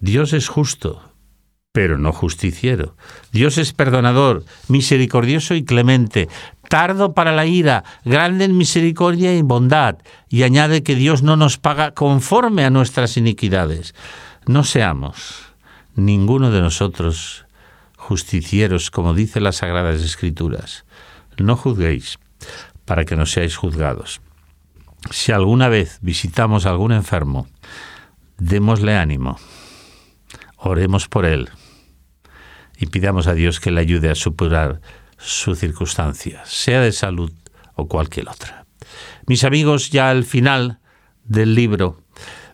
Dios 0.01 0.33
es 0.33 0.49
justo, 0.49 1.01
pero 1.71 1.97
no 1.97 2.11
justiciero. 2.11 2.97
Dios 3.31 3.57
es 3.57 3.71
perdonador, 3.71 4.43
misericordioso 4.67 5.53
y 5.53 5.63
clemente, 5.63 6.27
tardo 6.67 7.13
para 7.13 7.31
la 7.31 7.45
ira, 7.45 7.83
grande 8.03 8.45
en 8.45 8.57
misericordia 8.57 9.35
y 9.35 9.41
bondad, 9.41 9.97
y 10.29 10.43
añade 10.43 10.83
que 10.83 10.95
Dios 10.95 11.23
no 11.23 11.35
nos 11.35 11.57
paga 11.57 11.93
conforme 11.93 12.65
a 12.65 12.69
nuestras 12.69 13.17
iniquidades. 13.17 13.95
No 14.45 14.63
seamos, 14.63 15.45
ninguno 15.95 16.51
de 16.51 16.61
nosotros, 16.61 17.45
justicieros, 17.95 18.91
como 18.91 19.13
dice 19.13 19.39
las 19.39 19.57
Sagradas 19.57 20.01
Escrituras. 20.01 20.85
No 21.37 21.55
juzguéis, 21.55 22.19
para 22.85 23.05
que 23.05 23.15
no 23.15 23.25
seáis 23.25 23.55
juzgados. 23.55 24.21
Si 25.11 25.31
alguna 25.31 25.69
vez 25.69 25.99
visitamos 26.01 26.65
a 26.65 26.69
algún 26.69 26.91
enfermo, 26.91 27.47
démosle 28.37 28.97
ánimo, 28.97 29.37
oremos 30.57 31.07
por 31.07 31.25
él 31.25 31.49
y 32.77 32.87
pidamos 32.87 33.27
a 33.27 33.33
Dios 33.33 33.59
que 33.59 33.71
le 33.71 33.81
ayude 33.81 34.09
a 34.09 34.15
superar 34.15 34.81
su 35.17 35.55
circunstancia, 35.55 36.43
sea 36.45 36.81
de 36.81 36.91
salud 36.91 37.31
o 37.75 37.87
cualquier 37.87 38.29
otra. 38.29 38.65
Mis 39.25 39.43
amigos, 39.43 39.89
ya 39.89 40.09
al 40.09 40.23
final 40.23 40.79
del 41.25 41.55
libro, 41.55 42.01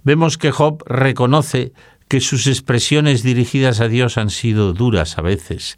vemos 0.03 0.37
que 0.37 0.51
Job 0.51 0.83
reconoce 0.87 1.73
que 2.07 2.19
sus 2.19 2.47
expresiones 2.47 3.23
dirigidas 3.23 3.79
a 3.79 3.87
Dios 3.87 4.17
han 4.17 4.29
sido 4.29 4.73
duras 4.73 5.17
a 5.17 5.21
veces 5.21 5.77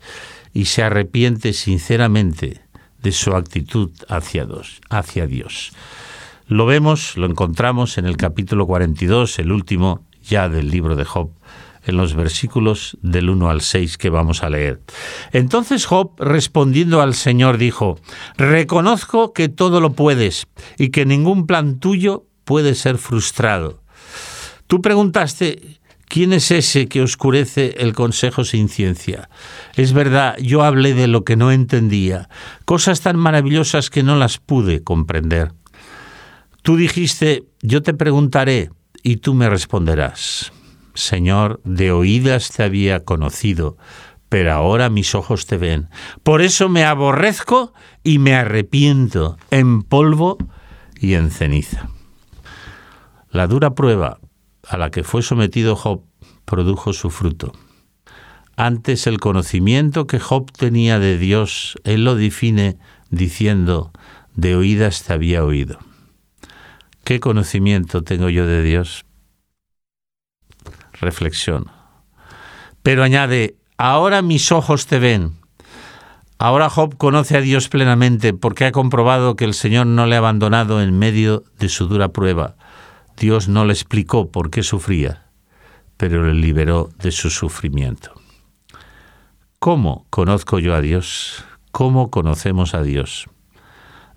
y 0.54 0.66
se 0.66 0.84
arrepiente 0.84 1.54
sinceramente 1.54 2.62
de 3.02 3.12
su 3.12 3.36
actitud 3.36 3.92
hacia 4.10 5.28
Dios. 5.28 5.72
Lo 6.48 6.66
vemos, 6.66 7.18
lo 7.18 7.26
encontramos 7.26 7.98
en 7.98 8.06
el 8.06 8.18
capítulo 8.18 8.68
42, 8.68 9.40
el 9.40 9.52
último 9.52 10.04
ya 10.24 10.50
del 10.50 10.70
libro 10.70 10.96
de 10.96 11.06
Job, 11.06 11.32
en 11.86 11.98
los 11.98 12.16
versículos 12.16 12.98
del 13.02 13.30
1 13.30 13.50
al 13.50 13.62
6 13.62 13.98
que 13.98 14.10
vamos 14.10 14.44
a 14.44 14.50
leer. 14.50 14.82
Entonces 15.32 15.86
Job, 15.86 16.12
respondiendo 16.20 17.02
al 17.02 17.14
Señor, 17.14 17.58
dijo, 17.58 18.00
Reconozco 18.38 19.34
que 19.34 19.50
todo 19.50 19.82
lo 19.82 19.94
puedes 19.94 20.48
y 20.78 20.90
que 20.90 21.06
ningún 21.06 21.48
plan 21.48 21.80
tuyo 21.80 22.26
puede 22.44 22.76
ser 22.76 22.98
frustrado. 22.98 23.82
Tú 24.68 24.82
preguntaste, 24.82 25.80
¿quién 26.08 26.34
es 26.34 26.50
ese 26.52 26.88
que 26.88 27.02
oscurece 27.02 27.76
el 27.78 27.94
consejo 27.94 28.44
sin 28.44 28.70
ciencia? 28.70 29.30
Es 29.76 29.94
verdad, 29.94 30.38
yo 30.38 30.64
hablé 30.64 30.94
de 30.94 31.08
lo 31.08 31.24
que 31.24 31.36
no 31.36 31.52
entendía, 31.52 32.30
cosas 32.66 33.02
tan 33.02 33.18
maravillosas 33.18 33.90
que 33.90 34.04
no 34.04 34.16
las 34.16 34.38
pude 34.40 34.84
comprender. 34.84 35.52
Tú 36.64 36.78
dijiste, 36.78 37.44
yo 37.62 37.84
te 37.84 37.94
preguntaré 37.94 38.72
y 39.04 39.18
tú 39.18 39.36
me 39.36 39.50
responderás. 39.50 40.52
Señor, 40.96 41.62
de 41.64 41.92
oídas 41.92 42.50
te 42.52 42.64
había 42.64 43.04
conocido, 43.04 43.78
pero 44.30 44.54
ahora 44.54 44.90
mis 44.90 45.14
ojos 45.14 45.46
te 45.46 45.58
ven. 45.58 45.90
Por 46.24 46.42
eso 46.42 46.68
me 46.70 46.84
aborrezco 46.84 47.74
y 48.04 48.18
me 48.18 48.34
arrepiento 48.36 49.38
en 49.52 49.84
polvo 49.84 50.38
y 51.00 51.14
en 51.14 51.30
ceniza. 51.30 51.90
La 53.30 53.48
dura 53.48 53.76
prueba 53.76 54.20
a 54.68 54.78
la 54.78 54.90
que 54.90 55.04
fue 55.04 55.22
sometido 55.22 55.76
Job 55.76 56.04
produjo 56.46 56.94
su 56.94 57.10
fruto. 57.10 57.52
Antes 58.56 59.06
el 59.08 59.20
conocimiento 59.20 60.08
que 60.08 60.20
Job 60.20 60.52
tenía 60.52 60.98
de 61.00 61.18
Dios, 61.18 61.78
él 61.84 62.06
lo 62.06 62.16
define 62.16 62.78
diciendo, 63.10 63.92
de 64.34 64.56
oídas 64.56 65.04
te 65.04 65.14
había 65.14 65.44
oído. 65.44 65.80
¿Qué 67.04 67.20
conocimiento 67.20 68.04
tengo 68.04 68.30
yo 68.30 68.48
de 68.48 68.64
Dios? 68.64 69.06
Reflexión. 71.00 71.72
Pero 72.84 73.04
añade, 73.04 73.56
ahora 73.78 74.22
mis 74.22 74.52
ojos 74.52 74.88
te 74.88 75.00
ven. 75.00 75.34
Ahora 76.38 76.70
Job 76.70 76.98
conoce 76.98 77.38
a 77.38 77.42
Dios 77.42 77.70
plenamente 77.70 78.34
porque 78.34 78.66
ha 78.66 78.72
comprobado 78.72 79.36
que 79.36 79.46
el 79.46 79.54
Señor 79.54 79.88
no 79.88 80.06
le 80.06 80.16
ha 80.16 80.20
abandonado 80.20 80.82
en 80.82 80.98
medio 80.98 81.44
de 81.60 81.70
su 81.70 81.88
dura 81.88 82.10
prueba. 82.10 82.56
Dios 83.18 83.48
no 83.48 83.64
le 83.66 83.74
explicó 83.74 84.30
por 84.32 84.50
qué 84.50 84.62
sufría, 84.62 85.28
pero 85.98 86.26
le 86.26 86.34
liberó 86.34 86.90
de 87.00 87.12
su 87.12 87.30
sufrimiento. 87.30 88.14
¿Cómo 89.60 90.06
conozco 90.10 90.60
yo 90.60 90.76
a 90.76 90.82
Dios? 90.82 91.44
¿Cómo 91.72 92.12
conocemos 92.12 92.74
a 92.74 92.84
Dios? 92.84 93.28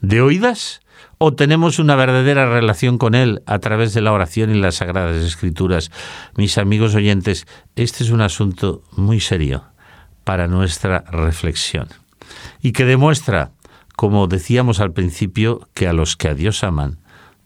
¿De 0.00 0.20
oídas? 0.20 0.80
o 1.18 1.34
tenemos 1.34 1.80
una 1.80 1.96
verdadera 1.96 2.46
relación 2.46 2.96
con 2.96 3.14
Él 3.14 3.42
a 3.46 3.58
través 3.58 3.92
de 3.92 4.00
la 4.00 4.12
oración 4.12 4.54
y 4.54 4.58
las 4.58 4.76
sagradas 4.76 5.16
escrituras. 5.16 5.90
Mis 6.36 6.58
amigos 6.58 6.94
oyentes, 6.94 7.46
este 7.74 8.04
es 8.04 8.10
un 8.10 8.20
asunto 8.20 8.82
muy 8.92 9.20
serio 9.20 9.64
para 10.24 10.46
nuestra 10.46 11.04
reflexión 11.10 11.88
y 12.62 12.72
que 12.72 12.84
demuestra, 12.84 13.50
como 13.96 14.28
decíamos 14.28 14.80
al 14.80 14.92
principio, 14.92 15.68
que 15.74 15.88
a 15.88 15.92
los 15.92 16.16
que 16.16 16.28
a 16.28 16.34
Dios 16.34 16.62
aman, 16.62 16.98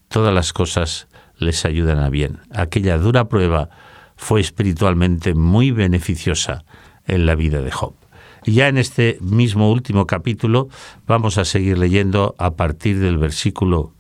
todas 0.09 0.35
las 0.35 0.53
cosas 0.53 1.09
les 1.39 1.65
ayudan 1.65 1.99
a 1.99 2.11
bien. 2.11 2.41
Aquella 2.55 2.99
dura 2.99 3.29
prueba 3.29 3.71
fue 4.17 4.41
espiritualmente 4.41 5.35
muy 5.35 5.71
beneficiosa 5.71 6.65
en 7.07 7.25
la 7.25 7.35
vida 7.35 7.63
de 7.63 7.71
Job. 7.71 8.02
Y 8.45 8.53
ya 8.53 8.69
en 8.69 8.79
este 8.79 9.19
mismo 9.21 9.71
último 9.71 10.07
capítulo 10.07 10.69
vamos 11.07 11.39
a 11.39 11.45
seguir 11.45 11.79
leyendo 11.79 12.35
a 12.39 12.55
partir 12.55 12.99
del 12.99 13.19
versículo 13.19 13.93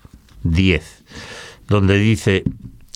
10, 0.42 1.04
donde 1.68 1.98
dice, 1.98 2.42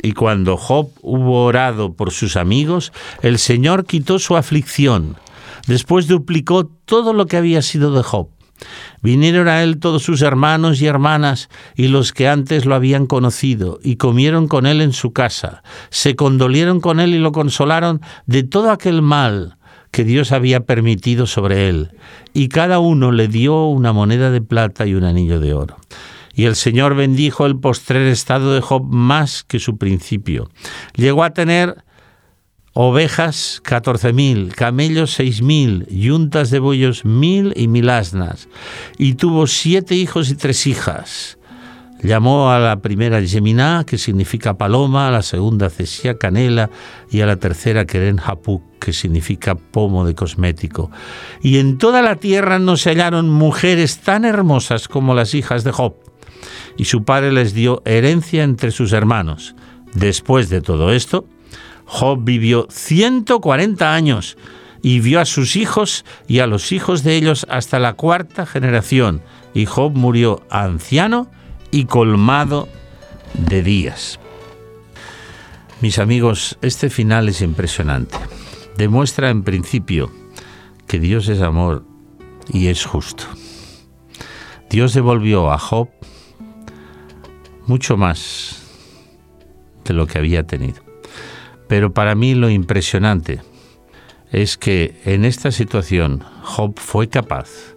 y 0.02 0.12
cuando 0.12 0.56
Job 0.56 0.90
hubo 1.02 1.44
orado 1.44 1.92
por 1.92 2.11
sus 2.11 2.37
amigos, 2.37 2.92
el 3.22 3.38
Señor 3.38 3.87
quitó 3.87 4.18
su 4.18 4.37
aflicción. 4.37 5.16
Después 5.66 6.06
duplicó 6.06 6.66
todo 6.66 7.12
lo 7.12 7.26
que 7.26 7.37
había 7.37 7.62
sido 7.62 7.92
de 7.92 8.02
Job. 8.02 8.28
Vinieron 9.02 9.48
a 9.48 9.62
él 9.62 9.78
todos 9.78 10.02
sus 10.02 10.22
hermanos 10.22 10.80
y 10.80 10.87
hermanas 10.87 11.48
y 11.74 11.88
los 11.88 12.12
que 12.12 12.28
antes 12.28 12.64
lo 12.64 12.74
habían 12.74 13.06
conocido, 13.06 13.78
y 13.82 13.96
comieron 13.96 14.48
con 14.48 14.66
él 14.66 14.80
en 14.80 14.92
su 14.92 15.12
casa, 15.12 15.62
se 15.90 16.16
condolieron 16.16 16.80
con 16.80 16.98
él 17.00 17.14
y 17.14 17.18
lo 17.18 17.32
consolaron 17.32 18.00
de 18.26 18.42
todo 18.42 18.70
aquel 18.70 19.02
mal 19.02 19.56
que 19.96 20.04
Dios 20.04 20.30
había 20.30 20.61
permitido 20.61 21.26
sobre 21.26 21.70
él, 21.70 21.92
y 22.35 22.48
cada 22.48 22.80
uno 22.80 23.12
le 23.12 23.28
dio 23.28 23.64
una 23.64 23.94
moneda 23.94 24.30
de 24.30 24.42
plata 24.42 24.85
y 24.85 24.92
un 24.92 25.04
anillo 25.04 25.40
de 25.40 25.54
oro. 25.54 25.78
Y 26.35 26.44
el 26.44 26.54
Señor 26.54 26.94
bendijo 26.94 27.46
el 27.46 27.59
postrer 27.59 28.06
estado 28.09 28.52
de 28.52 28.61
Job 28.61 28.85
más 28.90 29.42
que 29.42 29.59
su 29.59 29.78
principio. 29.78 30.50
Llegó 30.96 31.24
a 31.24 31.30
tener 31.30 31.82
ovejas 32.74 33.62
catorce 33.64 34.12
mil, 34.12 34.54
camellos 34.54 35.12
seis 35.12 35.40
mil, 35.40 35.87
yuntas 35.87 36.50
de 36.50 36.59
bollos 36.59 37.06
mil 37.06 37.54
y 37.56 37.66
mil 37.66 37.88
asnas, 37.88 38.50
y 38.98 39.14
tuvo 39.14 39.46
siete 39.46 39.94
hijos 39.94 40.28
y 40.28 40.35
tres 40.35 40.66
hijas. 40.66 41.38
Llamó 42.02 42.50
a 42.50 42.59
la 42.59 42.80
primera 42.80 43.20
Yeminá, 43.20 43.85
que 43.87 43.96
significa 43.96 44.59
paloma, 44.59 45.09
a 45.09 45.11
la 45.11 45.22
segunda 45.22 45.70
Cesía 45.70 46.18
canela 46.18 46.70
y 47.11 47.22
a 47.22 47.26
la 47.26 47.37
tercera 47.37 47.87
Keren 47.87 48.20
Hapuk, 48.24 48.62
que 48.78 48.92
significa 48.92 49.54
pomo 49.54 50.06
de 50.06 50.14
cosmético. 50.14 50.90
Y 51.42 51.59
en 51.59 51.78
toda 51.78 52.02
la 52.02 52.16
tierra 52.16 52.59
no 52.59 52.76
se 52.76 52.90
hallaron 52.90 53.30
mujeres 53.30 53.98
tan 54.00 54.24
hermosas 54.24 54.88
como 54.88 55.14
las 55.14 55.35
hijas 55.35 55.64
de 55.64 55.72
Job. 55.72 55.94
Y 56.76 56.85
su 56.85 57.04
padre 57.04 57.32
les 57.32 57.54
dio 57.54 57.82
herencia 57.87 58.44
entre 58.44 58.70
sus 58.70 58.92
hermanos. 58.92 59.54
Después 59.94 60.50
de 60.50 60.61
todo 60.61 60.92
esto, 60.92 61.26
Job 61.87 62.22
vivió 62.22 62.66
140 62.68 63.94
años 63.94 64.37
y 64.82 65.00
vio 65.00 65.20
a 65.20 65.24
sus 65.24 65.56
hijos 65.56 66.04
y 66.28 66.40
a 66.40 66.46
los 66.46 66.72
hijos 66.72 67.02
de 67.02 67.16
ellos 67.16 67.46
hasta 67.48 67.78
la 67.78 67.94
cuarta 67.94 68.44
generación. 68.44 69.22
Y 69.54 69.64
Job 69.64 69.96
murió 69.96 70.42
anciano 70.50 71.30
y 71.77 71.85
colmado 71.85 72.71
de 73.35 73.62
días. 73.62 74.19
Mis 75.83 75.99
amigos, 75.99 76.57
este 76.62 76.89
final 76.89 77.29
es 77.29 77.43
impresionante. 77.43 78.17
Demuestra 78.79 79.29
en 79.29 79.43
principio 79.43 80.11
que 80.87 80.99
Dios 80.99 81.29
es 81.29 81.43
amor 81.43 81.85
y 82.49 82.69
es 82.69 82.87
justo. 82.87 83.25
Dios 84.71 84.95
devolvió 84.95 85.53
a 85.53 85.59
Job 85.59 85.91
mucho 87.67 87.99
más 87.99 88.62
de 89.85 89.93
lo 89.93 90.07
que 90.07 90.17
había 90.17 90.47
tenido. 90.47 90.83
Pero 91.69 91.93
para 91.93 92.15
mí 92.15 92.35
lo 92.35 92.49
impresionante 92.49 93.43
es 94.33 94.57
que 94.57 94.99
en 95.05 95.27
esta 95.27 95.51
situación 95.51 96.25
Job 96.43 96.79
fue 96.79 97.11
capaz 97.11 97.76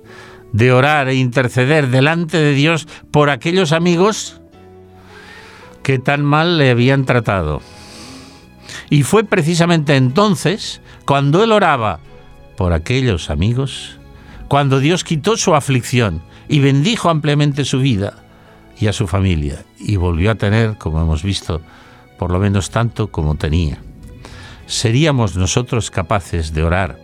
de 0.54 0.72
orar 0.72 1.08
e 1.10 1.16
interceder 1.16 1.90
delante 1.90 2.38
de 2.38 2.54
Dios 2.54 2.88
por 3.12 3.30
aquellos 3.30 3.72
amigos 3.72 4.42
que 5.84 6.00
tan 6.00 6.24
mal 6.24 6.58
le 6.58 6.72
habían 6.72 7.06
tratado. 7.06 7.62
Y 8.90 9.04
fue 9.04 9.24
precisamente 9.24 9.96
entonces, 9.96 10.82
cuando 11.06 11.44
él 11.44 11.52
oraba 11.52 12.00
por 12.58 12.74
aquellos 12.74 13.30
amigos, 13.30 13.98
cuando 14.48 14.80
Dios 14.80 15.04
quitó 15.04 15.38
su 15.38 15.56
aflicción 15.56 16.22
y 16.48 16.60
bendijo 16.60 17.10
ampliamente 17.10 17.66
su 17.66 17.80
vida 17.80 18.24
y 18.80 18.88
a 18.88 18.94
su 18.94 19.08
familia, 19.08 19.64
y 19.78 19.96
volvió 19.98 20.32
a 20.32 20.36
tener, 20.36 20.78
como 20.78 21.02
hemos 21.02 21.24
visto, 21.24 21.62
por 22.18 22.32
lo 22.32 22.40
menos 22.40 22.70
tanto 22.70 23.12
como 23.12 23.36
tenía. 23.36 23.80
¿Seríamos 24.66 25.36
nosotros 25.36 25.92
capaces 25.92 26.54
de 26.54 26.64
orar 26.64 27.00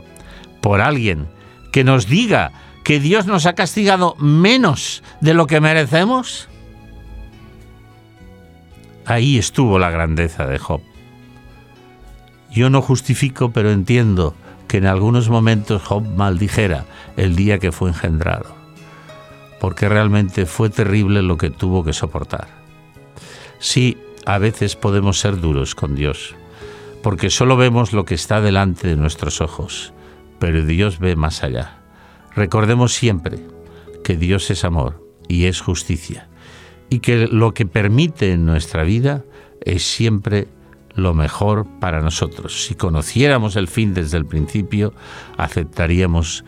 por 0.62 0.82
alguien 0.82 1.28
que 1.72 1.84
nos 1.84 2.08
diga 2.08 2.52
que 2.86 3.00
Dios 3.00 3.26
nos 3.26 3.48
ha 3.48 3.54
castigado 3.54 4.16
menos 4.20 5.02
de 5.20 5.34
lo 5.34 5.48
que 5.48 5.60
merecemos? 5.60 6.48
Ahí 9.08 9.40
estuvo 9.40 9.80
la 9.80 9.90
grandeza 9.90 10.46
de 10.46 10.60
Job. 10.60 10.82
Yo 12.52 12.70
no 12.70 12.84
justifico, 12.84 13.50
pero 13.50 13.72
entiendo 13.72 14.36
que 14.68 14.78
en 14.78 14.86
algunos 14.86 15.30
momentos 15.30 15.82
Job 15.82 16.04
maldijera 16.04 16.86
el 17.18 17.36
día 17.36 17.58
que 17.58 17.72
fue 17.72 17.90
engendrado, 17.90 18.56
porque 19.60 19.90
realmente 19.90 20.46
fue 20.46 20.70
terrible 20.70 21.24
lo 21.24 21.38
que 21.38 21.50
tuvo 21.50 21.84
que 21.84 21.92
soportar. 21.92 22.48
Sí, 23.58 23.98
a 24.28 24.38
veces 24.38 24.76
podemos 24.76 25.20
ser 25.20 25.42
duros 25.42 25.74
con 25.74 25.96
Dios, 25.96 26.36
porque 27.02 27.32
solo 27.32 27.58
vemos 27.58 27.94
lo 27.94 28.06
que 28.06 28.14
está 28.14 28.42
delante 28.42 28.88
de 28.88 28.96
nuestros 28.96 29.42
ojos, 29.42 29.92
pero 30.38 30.64
Dios 30.64 31.00
ve 31.00 31.16
más 31.16 31.44
allá. 31.44 31.85
Recordemos 32.36 32.94
siempre 32.94 33.40
que 34.04 34.18
Dios 34.18 34.52
es 34.52 34.66
amor 34.66 35.04
y 35.28 35.46
es 35.46 35.62
justicia, 35.62 36.28
y 36.90 37.00
que 37.00 37.28
lo 37.28 37.54
que 37.54 37.66
permite 37.66 38.32
en 38.32 38.46
nuestra 38.46 38.84
vida 38.84 39.24
es 39.62 39.84
siempre 39.84 40.48
lo 40.94 41.14
mejor 41.14 41.66
para 41.80 42.02
nosotros. 42.02 42.66
Si 42.66 42.76
conociéramos 42.76 43.56
el 43.56 43.68
fin 43.68 43.94
desde 43.94 44.18
el 44.18 44.26
principio, 44.26 44.94
aceptaríamos 45.38 46.44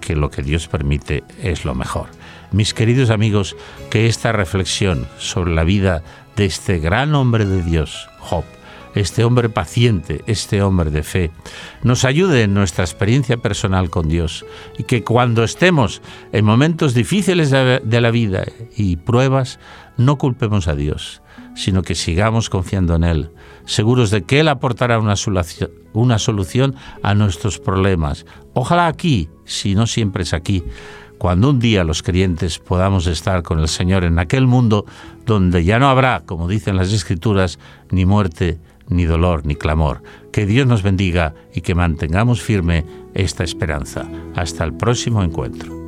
que 0.00 0.16
lo 0.16 0.30
que 0.30 0.42
Dios 0.42 0.68
permite 0.68 1.24
es 1.42 1.64
lo 1.64 1.74
mejor. 1.74 2.08
Mis 2.52 2.74
queridos 2.74 3.10
amigos, 3.10 3.56
que 3.90 4.06
esta 4.06 4.32
reflexión 4.32 5.06
sobre 5.18 5.54
la 5.54 5.64
vida 5.64 6.02
de 6.36 6.44
este 6.44 6.78
gran 6.78 7.14
hombre 7.14 7.46
de 7.46 7.62
Dios, 7.62 8.08
Job, 8.18 8.44
este 8.94 9.24
hombre 9.24 9.48
paciente, 9.48 10.22
este 10.26 10.62
hombre 10.62 10.90
de 10.90 11.02
fe, 11.02 11.30
nos 11.82 12.04
ayude 12.04 12.42
en 12.42 12.54
nuestra 12.54 12.84
experiencia 12.84 13.36
personal 13.36 13.90
con 13.90 14.08
Dios 14.08 14.44
y 14.78 14.84
que 14.84 15.02
cuando 15.02 15.44
estemos 15.44 16.02
en 16.32 16.44
momentos 16.44 16.94
difíciles 16.94 17.50
de 17.50 18.00
la 18.00 18.10
vida 18.10 18.44
y 18.76 18.96
pruebas, 18.96 19.58
no 19.96 20.16
culpemos 20.16 20.68
a 20.68 20.74
Dios, 20.74 21.22
sino 21.54 21.82
que 21.82 21.94
sigamos 21.94 22.50
confiando 22.50 22.94
en 22.94 23.04
Él, 23.04 23.30
seguros 23.64 24.10
de 24.10 24.22
que 24.22 24.40
Él 24.40 24.48
aportará 24.48 24.98
una 24.98 25.16
solución, 25.16 25.70
una 25.92 26.18
solución 26.18 26.74
a 27.02 27.14
nuestros 27.14 27.58
problemas. 27.58 28.26
Ojalá 28.54 28.86
aquí, 28.86 29.28
si 29.44 29.74
no 29.74 29.86
siempre 29.86 30.22
es 30.22 30.32
aquí, 30.32 30.64
cuando 31.18 31.50
un 31.50 31.58
día 31.58 31.84
los 31.84 32.02
creyentes 32.02 32.58
podamos 32.58 33.06
estar 33.06 33.42
con 33.42 33.60
el 33.60 33.68
Señor 33.68 34.04
en 34.04 34.18
aquel 34.18 34.46
mundo 34.46 34.84
donde 35.24 35.64
ya 35.64 35.78
no 35.78 35.88
habrá, 35.88 36.24
como 36.26 36.48
dicen 36.48 36.76
las 36.76 36.92
Escrituras, 36.92 37.58
ni 37.90 38.04
muerte, 38.04 38.58
ni 38.88 39.04
dolor, 39.04 39.46
ni 39.46 39.54
clamor. 39.54 40.02
Que 40.32 40.46
Dios 40.46 40.66
nos 40.66 40.82
bendiga 40.82 41.34
y 41.54 41.60
que 41.60 41.74
mantengamos 41.74 42.42
firme 42.42 42.84
esta 43.14 43.44
esperanza. 43.44 44.08
Hasta 44.34 44.64
el 44.64 44.74
próximo 44.74 45.22
encuentro. 45.22 45.83